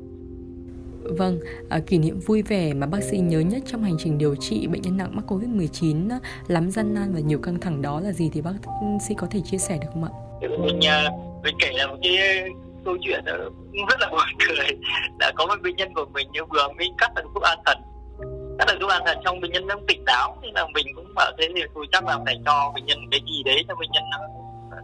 Vâng, 1.04 1.40
à, 1.68 1.78
kỷ 1.86 1.98
niệm 1.98 2.20
vui 2.20 2.42
vẻ 2.42 2.74
mà 2.74 2.86
bác 2.86 3.02
sĩ 3.02 3.18
nhớ 3.18 3.40
nhất 3.40 3.62
trong 3.66 3.82
hành 3.82 3.96
trình 3.98 4.18
điều 4.18 4.34
trị 4.34 4.66
bệnh 4.66 4.82
nhân 4.82 4.96
nặng 4.96 5.10
mắc 5.12 5.24
Covid-19 5.28 6.18
lắm 6.48 6.70
gian 6.70 6.94
nan 6.94 7.14
và 7.14 7.20
nhiều 7.20 7.38
căng 7.38 7.60
thẳng 7.60 7.82
đó 7.82 8.00
là 8.00 8.12
gì 8.12 8.30
thì 8.32 8.40
bác 8.40 8.52
sĩ 9.08 9.14
có 9.18 9.26
thể 9.30 9.40
chia 9.40 9.58
sẻ 9.58 9.78
được 9.80 9.88
không 9.92 10.04
ạ? 10.04 10.10
Mình, 10.40 10.80
à, 10.86 11.10
mình 11.42 11.54
kể 11.58 11.70
là 11.72 11.86
một 11.86 11.96
cái 12.02 12.42
câu 12.84 12.96
chuyện 13.00 13.24
rất 13.24 14.00
là 14.00 14.08
buồn 14.10 14.20
cười 14.48 14.66
là 15.20 15.32
có 15.36 15.46
một 15.46 15.56
bệnh 15.62 15.76
nhân 15.76 15.94
của 15.94 16.06
mình 16.14 16.28
như 16.32 16.40
vừa 16.44 16.68
mới 16.78 16.90
cắt 16.98 17.12
được 17.16 17.22
thuốc 17.34 17.42
an 17.42 17.58
thần. 17.66 17.78
Cắt 18.58 18.64
được 18.68 18.78
thuốc 18.80 18.90
an 18.90 19.02
thần 19.06 19.18
trong 19.24 19.40
bệnh 19.40 19.52
nhân 19.52 19.66
đang 19.66 19.86
tỉnh 19.86 20.04
táo 20.06 20.38
nên 20.42 20.54
là 20.54 20.66
mình 20.74 20.86
cũng 20.94 21.14
bảo 21.14 21.32
thế 21.38 21.48
thì 21.56 21.62
tôi 21.74 21.86
chắc 21.92 22.06
là 22.06 22.18
phải 22.24 22.40
cho 22.46 22.72
bệnh 22.74 22.86
nhân 22.86 22.98
cái 23.10 23.20
gì 23.20 23.42
đấy 23.42 23.64
cho 23.68 23.74
bệnh 23.74 23.90
nhân 23.92 24.02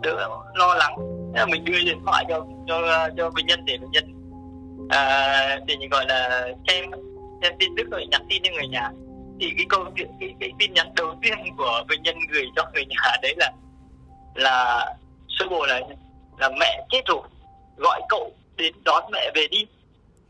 đỡ 0.00 0.28
lo 0.54 0.74
lắng. 0.74 0.96
Là 1.34 1.46
mình 1.46 1.64
đưa 1.64 1.78
điện 1.84 1.98
thoại 2.06 2.24
cho 2.28 2.46
cho 2.66 3.08
cho 3.16 3.30
bệnh 3.30 3.46
nhân 3.46 3.64
để 3.64 3.78
bệnh 3.78 3.90
nhân 3.90 4.04
à, 4.88 5.60
để 5.66 5.76
gọi 5.90 6.04
là 6.08 6.48
xem 6.68 6.84
xem 7.42 7.52
tin 7.58 7.68
tức 7.76 7.86
rồi 7.90 8.06
nhắn 8.06 8.26
tin 8.28 8.42
cho 8.42 8.50
người 8.52 8.68
nhà. 8.68 8.90
Thì 9.40 9.52
cái 9.56 9.66
câu 9.68 9.84
chuyện 9.96 10.08
cái, 10.20 10.34
cái 10.40 10.50
tin 10.58 10.74
nhắn 10.74 10.92
đầu 10.96 11.14
tiên 11.22 11.38
của 11.56 11.84
bệnh 11.88 12.02
nhân 12.02 12.16
gửi 12.32 12.44
cho 12.56 12.70
người 12.74 12.84
nhà 12.86 13.16
đấy 13.22 13.34
là 13.36 13.52
là 14.34 14.86
sơ 15.28 15.48
bộ 15.50 15.66
là 15.66 15.80
là 16.38 16.48
mẹ 16.60 16.86
chết 16.90 17.02
rồi 17.06 17.20
gọi 17.76 18.00
cậu 18.08 18.32
đến 18.56 18.74
đón 18.84 19.04
mẹ 19.12 19.30
về 19.34 19.46
đi. 19.50 19.66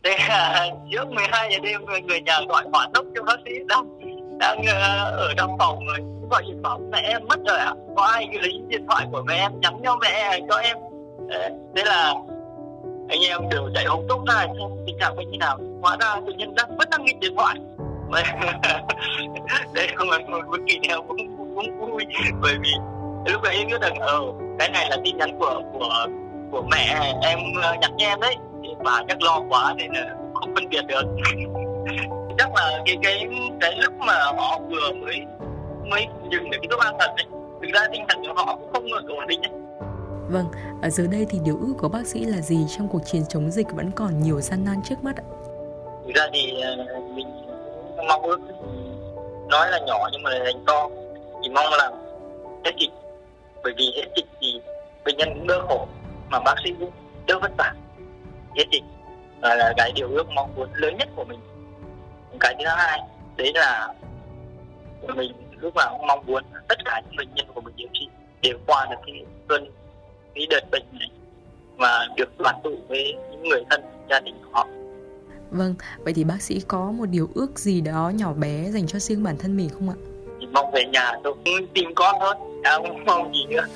Thế 0.04 0.16
là 0.28 0.68
trước 0.92 1.08
12 1.08 1.48
giờ 1.52 1.58
đêm 1.62 1.84
người, 1.84 2.00
người 2.00 2.20
nhà 2.20 2.40
gọi 2.48 2.64
hỏa 2.72 2.88
tốc 2.94 3.06
cho 3.16 3.22
bác 3.22 3.36
sĩ 3.44 3.52
đang 3.68 3.98
đang 4.38 4.60
uh, 4.60 5.18
ở 5.18 5.34
trong 5.36 5.56
phòng 5.58 5.86
rồi 5.86 6.17
gọi 6.30 6.42
điện 6.46 6.62
bảo 6.62 6.80
mẹ 6.92 7.00
em 7.02 7.22
mất 7.28 7.38
rồi 7.46 7.58
ạ. 7.58 7.64
À? 7.64 7.74
có 7.96 8.02
ai 8.02 8.28
lấy 8.42 8.60
điện 8.68 8.86
thoại 8.88 9.06
của 9.12 9.22
mẹ 9.26 9.34
em 9.34 9.60
nhắn 9.60 9.80
cho 9.84 9.96
mẹ 9.96 10.40
cho 10.48 10.56
em? 10.56 10.76
Thế 11.76 11.82
là 11.84 12.14
anh 13.08 13.20
em 13.28 13.48
đều 13.50 13.70
chạy 13.74 13.84
hộp 13.84 14.00
tốc 14.08 14.20
ra 14.28 14.46
xem 14.46 14.70
tình 14.86 14.98
trạng 15.00 15.16
bệnh 15.16 15.30
như 15.30 15.38
nào? 15.38 15.58
Hóa 15.82 15.96
ra 16.00 16.20
tự 16.26 16.32
nhân 16.32 16.54
đang 16.54 16.76
vẫn 16.76 16.88
đang 16.90 17.04
nghịch 17.04 17.20
điện 17.20 17.34
thoại. 17.36 17.56
Đây 19.74 19.88
không 19.94 20.08
phải 20.10 20.24
một, 20.28 20.46
một 20.46 20.58
kỷ 20.66 20.78
niệm 20.78 20.98
cũng 21.08 21.16
cũng 21.56 21.80
vui 21.80 22.04
bởi 22.42 22.54
vì 22.62 22.70
lúc 23.32 23.42
đấy 23.42 23.54
em 23.58 23.66
biết 23.66 23.80
rằng 23.80 23.98
ờ 23.98 24.20
cái 24.58 24.68
này 24.68 24.86
là 24.90 24.96
tin 25.04 25.16
nhắn 25.16 25.38
của 25.38 25.62
của 25.72 26.06
của 26.50 26.62
mẹ 26.70 27.14
em 27.22 27.38
ờ, 27.62 27.74
nhắn 27.80 27.90
cho 27.98 28.06
em 28.06 28.20
đấy. 28.20 28.36
Và 28.78 29.04
chắc 29.08 29.22
lo 29.22 29.40
quá 29.48 29.74
nên 29.76 29.92
là 29.92 30.14
không 30.34 30.54
phân 30.54 30.68
biệt 30.68 30.86
được. 30.88 31.02
Chắc 32.38 32.54
là 32.54 32.82
cái 32.86 32.96
cái 33.02 33.26
cái 33.60 33.72
lúc 33.82 33.94
mà 33.98 34.14
họ 34.36 34.58
vừa 34.70 34.92
mới 34.92 35.24
mới 35.90 36.06
dừng 36.32 36.50
được 36.50 36.58
cái 36.62 36.68
thuốc 36.70 36.80
an 36.80 36.96
thần 36.98 37.10
ấy 37.16 37.26
thực 37.62 37.68
ra 37.72 37.88
tinh 37.92 38.04
thần 38.08 38.22
của 38.26 38.32
họ 38.36 38.56
cũng 38.56 38.72
không 38.72 38.86
được 38.86 39.08
ổn 39.08 39.26
định 39.26 39.42
ấy. 39.42 39.52
Vâng, 40.28 40.46
ở 40.82 40.90
giờ 40.90 41.06
đây 41.12 41.26
thì 41.30 41.38
điều 41.44 41.58
ước 41.60 41.74
của 41.78 41.88
bác 41.88 42.06
sĩ 42.06 42.24
là 42.24 42.40
gì? 42.40 42.66
Trong 42.76 42.88
cuộc 42.88 43.00
chiến 43.04 43.22
chống 43.28 43.50
dịch 43.50 43.66
vẫn 43.72 43.90
còn 43.90 44.22
nhiều 44.22 44.40
gian 44.40 44.64
nan 44.64 44.82
trước 44.84 45.04
mắt 45.04 45.16
ạ? 45.16 45.24
Thực 46.06 46.14
ra 46.14 46.26
thì 46.32 46.60
ờ, 46.60 47.00
mình 47.14 47.26
mong 48.08 48.22
ước 48.22 48.40
nói 49.48 49.70
là 49.70 49.78
nhỏ 49.86 50.08
nhưng 50.12 50.22
mà 50.22 50.30
là 50.30 50.44
thành 50.44 50.64
to. 50.66 50.88
Thì 51.42 51.48
mong 51.48 51.66
là 51.78 51.90
hết 52.64 52.72
dịch. 52.80 52.90
Bởi 53.62 53.72
vì 53.76 53.92
hết 53.96 54.06
dịch 54.16 54.26
thì 54.40 54.60
bệnh 55.04 55.16
nhân 55.16 55.28
cũng 55.34 55.46
đỡ 55.46 55.66
khổ 55.68 55.86
mà 56.30 56.40
bác 56.40 56.54
sĩ 56.64 56.70
cũng 56.80 56.90
đỡ 57.26 57.38
vất 57.42 57.52
vả. 57.58 57.74
Hết 58.56 58.64
dịch 58.72 58.84
và 59.42 59.54
là 59.54 59.74
cái 59.76 59.92
điều 59.94 60.08
ước 60.08 60.30
mong 60.34 60.54
muốn 60.56 60.68
lớn 60.72 60.96
nhất 60.98 61.08
của 61.16 61.24
mình. 61.24 61.40
Cái 62.40 62.54
thứ 62.58 62.64
hai 62.66 63.00
đấy 63.36 63.52
là 63.54 63.94
mình 65.16 65.32
lúc 65.60 65.76
nào 65.76 65.96
cũng 65.98 66.06
mong 66.06 66.26
muốn 66.26 66.42
tất 66.68 66.78
cả 66.84 67.02
những 67.04 67.16
bệnh 67.16 67.28
nhân 67.34 67.46
của 67.54 67.60
mình 67.60 67.74
điều 67.76 67.88
trị 67.92 68.08
đều 68.42 68.58
qua 68.66 68.86
được 68.90 68.96
cái 69.06 69.24
cơn 69.48 69.70
cái 70.34 70.46
đợt 70.50 70.70
bệnh 70.70 70.84
này 70.92 71.10
và 71.76 72.08
được 72.16 72.38
đoàn 72.38 72.60
tụ 72.64 72.70
với 72.88 73.14
những 73.30 73.48
người 73.48 73.64
thân 73.70 73.82
gia 74.10 74.20
đình 74.20 74.34
của 74.44 74.50
họ 74.52 74.66
Vâng, 75.50 75.74
vậy 75.98 76.14
thì 76.14 76.24
bác 76.24 76.42
sĩ 76.42 76.60
có 76.68 76.90
một 76.90 77.06
điều 77.06 77.28
ước 77.34 77.58
gì 77.58 77.80
đó 77.80 78.12
nhỏ 78.14 78.32
bé 78.32 78.70
dành 78.70 78.86
cho 78.86 78.98
riêng 78.98 79.22
bản 79.22 79.36
thân 79.38 79.56
mình 79.56 79.68
không 79.68 79.90
ạ? 79.90 79.96
Thì 80.40 80.46
mong 80.52 80.70
về 80.72 80.84
nhà 80.84 81.12
tôi 81.24 81.34
cũng 81.44 81.66
tìm 81.74 81.94
con 81.94 82.16
thôi, 82.20 82.34
à, 82.62 82.76
không 82.76 83.04
mong 83.04 83.34
gì 83.34 83.46
nữa. 83.48 83.66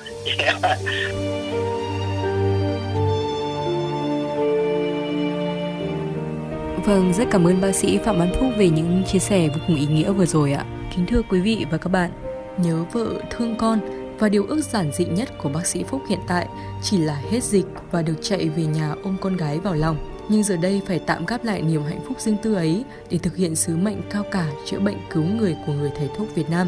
Vâng, 6.85 7.13
rất 7.13 7.23
cảm 7.31 7.47
ơn 7.47 7.61
bác 7.61 7.71
sĩ 7.71 7.97
Phạm 7.97 8.19
Văn 8.19 8.31
Phúc 8.39 8.49
về 8.57 8.69
những 8.69 9.03
chia 9.07 9.19
sẻ 9.19 9.47
vô 9.47 9.61
cùng 9.67 9.75
ý 9.75 9.85
nghĩa 9.85 10.11
vừa 10.11 10.25
rồi 10.25 10.53
ạ. 10.53 10.65
Kính 10.95 11.05
thưa 11.05 11.21
quý 11.29 11.41
vị 11.41 11.65
và 11.71 11.77
các 11.77 11.89
bạn, 11.89 12.11
nhớ 12.57 12.83
vợ 12.91 13.21
thương 13.29 13.57
con 13.57 13.79
và 14.19 14.29
điều 14.29 14.45
ước 14.45 14.61
giản 14.61 14.91
dị 14.91 15.05
nhất 15.05 15.37
của 15.37 15.49
bác 15.49 15.65
sĩ 15.65 15.83
Phúc 15.83 16.01
hiện 16.09 16.19
tại 16.27 16.47
chỉ 16.81 16.97
là 16.97 17.21
hết 17.31 17.43
dịch 17.43 17.65
và 17.91 18.01
được 18.01 18.15
chạy 18.21 18.49
về 18.49 18.65
nhà 18.65 18.95
ôm 19.03 19.17
con 19.21 19.37
gái 19.37 19.59
vào 19.59 19.73
lòng. 19.73 19.97
Nhưng 20.29 20.43
giờ 20.43 20.55
đây 20.57 20.81
phải 20.87 20.99
tạm 20.99 21.25
gác 21.25 21.45
lại 21.45 21.61
niềm 21.61 21.83
hạnh 21.83 21.99
phúc 22.07 22.19
riêng 22.19 22.37
tư 22.43 22.53
ấy 22.53 22.83
để 23.09 23.17
thực 23.17 23.35
hiện 23.35 23.55
sứ 23.55 23.77
mệnh 23.77 24.01
cao 24.09 24.23
cả 24.31 24.47
chữa 24.65 24.79
bệnh 24.79 24.97
cứu 25.09 25.23
người 25.23 25.55
của 25.65 25.73
người 25.73 25.91
thầy 25.97 26.09
thuốc 26.17 26.35
Việt 26.35 26.49
Nam. 26.49 26.67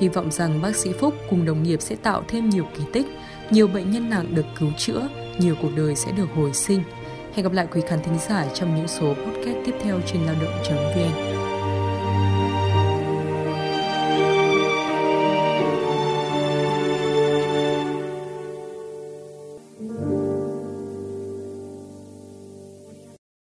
Hy 0.00 0.08
vọng 0.08 0.30
rằng 0.30 0.62
bác 0.62 0.76
sĩ 0.76 0.92
Phúc 0.92 1.14
cùng 1.30 1.44
đồng 1.44 1.62
nghiệp 1.62 1.82
sẽ 1.82 1.96
tạo 1.96 2.22
thêm 2.28 2.50
nhiều 2.50 2.64
kỳ 2.76 2.82
tích, 2.92 3.06
nhiều 3.50 3.66
bệnh 3.66 3.90
nhân 3.90 4.10
nặng 4.10 4.34
được 4.34 4.46
cứu 4.58 4.68
chữa, 4.78 5.08
nhiều 5.38 5.54
cuộc 5.62 5.70
đời 5.76 5.96
sẽ 5.96 6.12
được 6.12 6.28
hồi 6.36 6.52
sinh. 6.52 6.82
Hẹn 7.34 7.44
gặp 7.44 7.52
lại 7.52 7.66
quý 7.72 7.80
khán 7.88 8.02
thính 8.02 8.18
giả 8.28 8.46
trong 8.54 8.76
những 8.76 8.88
số 8.88 9.14
podcast 9.14 9.58
tiếp 9.66 9.74
theo 9.82 10.00
trên 10.06 10.22
lao 10.22 10.34
động.vn. 10.40 11.47